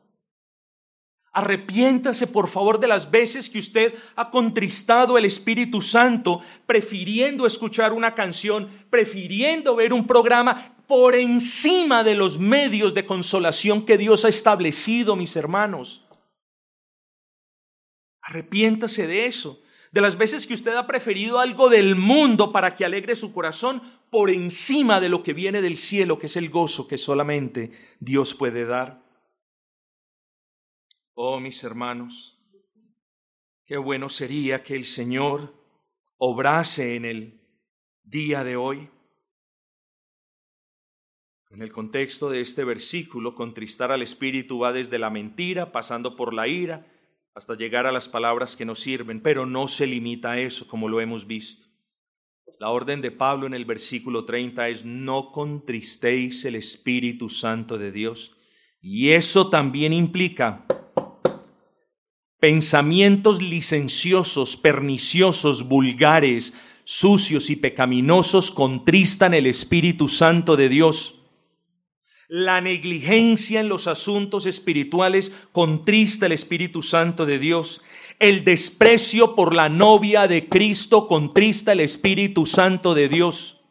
Arrepiéntase 1.31 2.25
por 2.25 2.47
favor 2.47 2.79
de 2.79 2.87
las 2.87 3.11
veces 3.11 3.49
que 3.49 3.59
usted 3.59 3.93
ha 4.15 4.31
contristado 4.31 5.17
el 5.17 5.25
Espíritu 5.25 5.81
Santo, 5.81 6.41
prefiriendo 6.65 7.45
escuchar 7.45 7.93
una 7.93 8.15
canción, 8.15 8.67
prefiriendo 8.89 9.75
ver 9.75 9.93
un 9.93 10.07
programa 10.07 10.75
por 10.87 11.13
encima 11.13 12.03
de 12.03 12.15
los 12.15 12.39
medios 12.39 12.95
de 12.95 13.05
consolación 13.05 13.85
que 13.85 13.97
Dios 13.97 14.25
ha 14.25 14.29
establecido, 14.29 15.15
mis 15.15 15.35
hermanos. 15.35 16.03
Arrepiéntase 18.23 19.05
de 19.05 19.27
eso, 19.27 19.61
de 19.91 20.01
las 20.01 20.17
veces 20.17 20.47
que 20.47 20.55
usted 20.55 20.75
ha 20.75 20.87
preferido 20.87 21.39
algo 21.39 21.69
del 21.69 21.95
mundo 21.95 22.51
para 22.51 22.73
que 22.73 22.85
alegre 22.85 23.15
su 23.15 23.31
corazón 23.33 23.83
por 24.09 24.31
encima 24.31 24.99
de 24.99 25.09
lo 25.09 25.21
que 25.21 25.33
viene 25.33 25.61
del 25.61 25.77
cielo, 25.77 26.17
que 26.17 26.25
es 26.25 26.35
el 26.35 26.49
gozo 26.49 26.87
que 26.87 26.97
solamente 26.97 27.71
Dios 27.99 28.33
puede 28.33 28.65
dar. 28.65 29.08
Oh, 31.21 31.41
mis 31.41 31.61
hermanos, 31.65 32.39
qué 33.65 33.75
bueno 33.75 34.07
sería 34.07 34.63
que 34.63 34.77
el 34.77 34.85
Señor 34.85 35.53
obrase 36.15 36.95
en 36.95 37.03
el 37.03 37.41
día 38.03 38.45
de 38.45 38.55
hoy. 38.55 38.87
En 41.49 41.61
el 41.61 41.73
contexto 41.73 42.29
de 42.29 42.39
este 42.39 42.63
versículo, 42.63 43.35
contristar 43.35 43.91
al 43.91 44.01
Espíritu 44.01 44.59
va 44.59 44.71
desde 44.71 44.97
la 44.97 45.09
mentira, 45.09 45.73
pasando 45.73 46.15
por 46.15 46.33
la 46.33 46.47
ira, 46.47 46.87
hasta 47.33 47.55
llegar 47.55 47.85
a 47.85 47.91
las 47.91 48.07
palabras 48.07 48.55
que 48.55 48.63
nos 48.63 48.79
sirven, 48.79 49.21
pero 49.21 49.45
no 49.45 49.67
se 49.67 49.87
limita 49.87 50.31
a 50.31 50.39
eso, 50.39 50.69
como 50.69 50.87
lo 50.87 51.01
hemos 51.01 51.27
visto. 51.27 51.67
La 52.59 52.69
orden 52.69 53.01
de 53.01 53.11
Pablo 53.11 53.45
en 53.45 53.53
el 53.53 53.65
versículo 53.65 54.23
30 54.23 54.69
es, 54.69 54.85
no 54.85 55.33
contristéis 55.33 56.45
el 56.45 56.55
Espíritu 56.55 57.29
Santo 57.29 57.77
de 57.77 57.91
Dios. 57.91 58.37
Y 58.79 59.09
eso 59.09 59.49
también 59.49 59.91
implica 59.91 60.65
pensamientos 62.39 63.41
licenciosos, 63.41 64.55
perniciosos, 64.55 65.67
vulgares, 65.67 66.53
sucios 66.85 67.49
y 67.49 67.55
pecaminosos 67.55 68.51
contristan 68.51 69.33
el 69.33 69.45
Espíritu 69.45 70.07
Santo 70.07 70.55
de 70.55 70.69
Dios. 70.69 71.15
La 72.27 72.61
negligencia 72.61 73.59
en 73.59 73.69
los 73.69 73.87
asuntos 73.87 74.45
espirituales 74.45 75.31
contrista 75.51 76.27
el 76.27 76.31
Espíritu 76.31 76.83
Santo 76.83 77.25
de 77.25 77.39
Dios. 77.39 77.81
El 78.19 78.43
desprecio 78.45 79.35
por 79.35 79.55
la 79.55 79.67
novia 79.67 80.27
de 80.27 80.47
Cristo 80.47 81.07
contrista 81.07 81.71
el 81.71 81.79
Espíritu 81.79 82.45
Santo 82.45 82.93
de 82.93 83.09
Dios. 83.09 83.61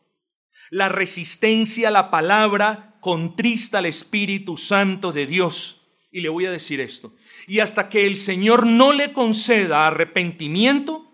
La 0.71 0.89
resistencia 0.89 1.89
a 1.89 1.93
la 1.93 2.11
palabra 2.11 2.99
contrista 3.01 3.79
el 3.79 3.87
Espíritu 3.87 4.57
Santo 4.57 5.13
de 5.13 5.27
Dios. 5.27 5.83
Y 6.11 6.21
le 6.21 6.29
voy 6.29 6.47
a 6.47 6.51
decir 6.51 6.81
esto 6.81 7.13
y 7.49 7.61
hasta 7.61 7.89
que 7.89 8.07
el 8.07 8.19
Señor 8.19 8.67
no 8.67 8.93
le 8.93 9.15
conceda 9.15 9.87
arrepentimiento, 9.87 11.07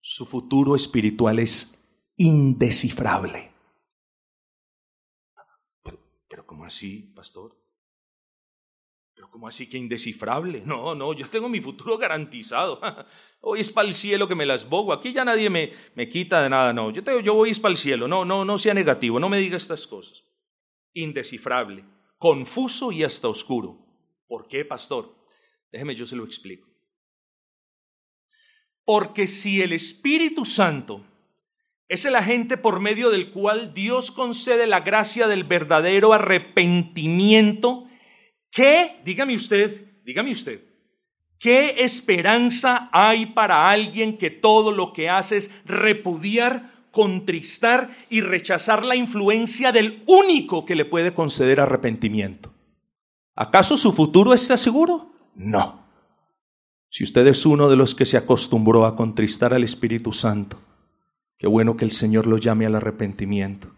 su 0.00 0.26
futuro 0.26 0.74
espiritual 0.74 1.38
es 1.38 1.80
indescifrable. 2.16 3.52
Pero, 5.84 5.98
pero 6.28 6.46
¿cómo 6.46 6.64
así, 6.64 7.12
pastor? 7.14 7.56
Pero 9.14 9.30
¿cómo 9.30 9.46
así 9.46 9.68
que 9.68 9.78
indescifrable? 9.78 10.62
No, 10.66 10.96
no, 10.96 11.12
yo 11.12 11.28
tengo 11.28 11.48
mi 11.48 11.60
futuro 11.60 11.96
garantizado. 11.96 12.80
Hoy 13.40 13.60
es 13.60 13.70
para 13.70 13.86
el 13.86 13.94
cielo 13.94 14.26
que 14.26 14.34
me 14.34 14.46
las 14.46 14.68
bogo. 14.68 14.92
Aquí 14.92 15.12
ya 15.12 15.24
nadie 15.24 15.50
me, 15.50 15.72
me 15.94 16.08
quita 16.08 16.42
de 16.42 16.50
nada. 16.50 16.72
No, 16.72 16.90
yo, 16.90 17.04
te, 17.04 17.22
yo 17.22 17.34
voy 17.34 17.50
es 17.50 17.60
para 17.60 17.72
el 17.72 17.78
cielo. 17.78 18.08
No, 18.08 18.24
no, 18.24 18.44
no 18.44 18.58
sea 18.58 18.74
negativo. 18.74 19.20
No 19.20 19.28
me 19.28 19.38
diga 19.38 19.56
estas 19.56 19.86
cosas. 19.86 20.24
Indescifrable, 20.94 21.84
confuso 22.18 22.90
y 22.90 23.04
hasta 23.04 23.28
oscuro. 23.28 23.78
¿Por 24.26 24.48
qué, 24.48 24.64
pastor? 24.64 25.19
Déjeme, 25.72 25.94
yo 25.94 26.06
se 26.06 26.16
lo 26.16 26.24
explico. 26.24 26.68
Porque 28.84 29.26
si 29.26 29.62
el 29.62 29.72
Espíritu 29.72 30.44
Santo 30.44 31.04
es 31.88 32.04
el 32.04 32.16
agente 32.16 32.56
por 32.56 32.80
medio 32.80 33.10
del 33.10 33.30
cual 33.30 33.74
Dios 33.74 34.10
concede 34.10 34.66
la 34.66 34.80
gracia 34.80 35.28
del 35.28 35.44
verdadero 35.44 36.12
arrepentimiento, 36.12 37.88
¿qué, 38.50 39.00
dígame 39.04 39.34
usted, 39.34 40.02
dígame 40.04 40.32
usted, 40.32 40.64
qué 41.38 41.76
esperanza 41.78 42.88
hay 42.92 43.26
para 43.26 43.70
alguien 43.70 44.18
que 44.18 44.30
todo 44.30 44.72
lo 44.72 44.92
que 44.92 45.08
hace 45.08 45.36
es 45.36 45.50
repudiar, 45.64 46.72
contristar 46.90 47.96
y 48.08 48.20
rechazar 48.20 48.84
la 48.84 48.96
influencia 48.96 49.72
del 49.72 50.02
único 50.06 50.64
que 50.64 50.74
le 50.76 50.84
puede 50.84 51.14
conceder 51.14 51.60
arrepentimiento? 51.60 52.52
¿Acaso 53.36 53.76
su 53.76 53.92
futuro 53.92 54.34
está 54.34 54.56
seguro? 54.56 55.09
No. 55.40 55.86
Si 56.90 57.02
usted 57.02 57.26
es 57.26 57.46
uno 57.46 57.70
de 57.70 57.76
los 57.76 57.94
que 57.94 58.04
se 58.04 58.18
acostumbró 58.18 58.84
a 58.84 58.94
contristar 58.94 59.54
al 59.54 59.64
Espíritu 59.64 60.12
Santo, 60.12 60.58
qué 61.38 61.46
bueno 61.46 61.78
que 61.78 61.86
el 61.86 61.92
Señor 61.92 62.26
lo 62.26 62.36
llame 62.36 62.66
al 62.66 62.74
arrepentimiento, 62.74 63.68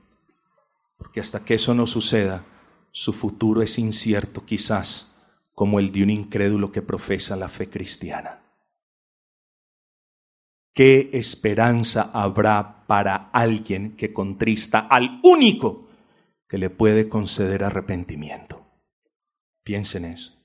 porque 0.96 1.20
hasta 1.20 1.44
que 1.44 1.54
eso 1.54 1.72
no 1.72 1.86
suceda, 1.86 2.44
su 2.90 3.12
futuro 3.12 3.62
es 3.62 3.78
incierto 3.78 4.44
quizás 4.44 5.14
como 5.54 5.78
el 5.78 5.92
de 5.92 6.02
un 6.02 6.10
incrédulo 6.10 6.72
que 6.72 6.82
profesa 6.82 7.36
la 7.36 7.48
fe 7.48 7.70
cristiana. 7.70 8.40
¿Qué 10.74 11.10
esperanza 11.12 12.10
habrá 12.12 12.84
para 12.88 13.30
alguien 13.30 13.94
que 13.94 14.12
contrista 14.12 14.80
al 14.80 15.20
único 15.22 15.86
que 16.48 16.58
le 16.58 16.70
puede 16.70 17.08
conceder 17.08 17.62
arrepentimiento? 17.62 18.66
Piensen 19.62 20.06
eso. 20.06 20.41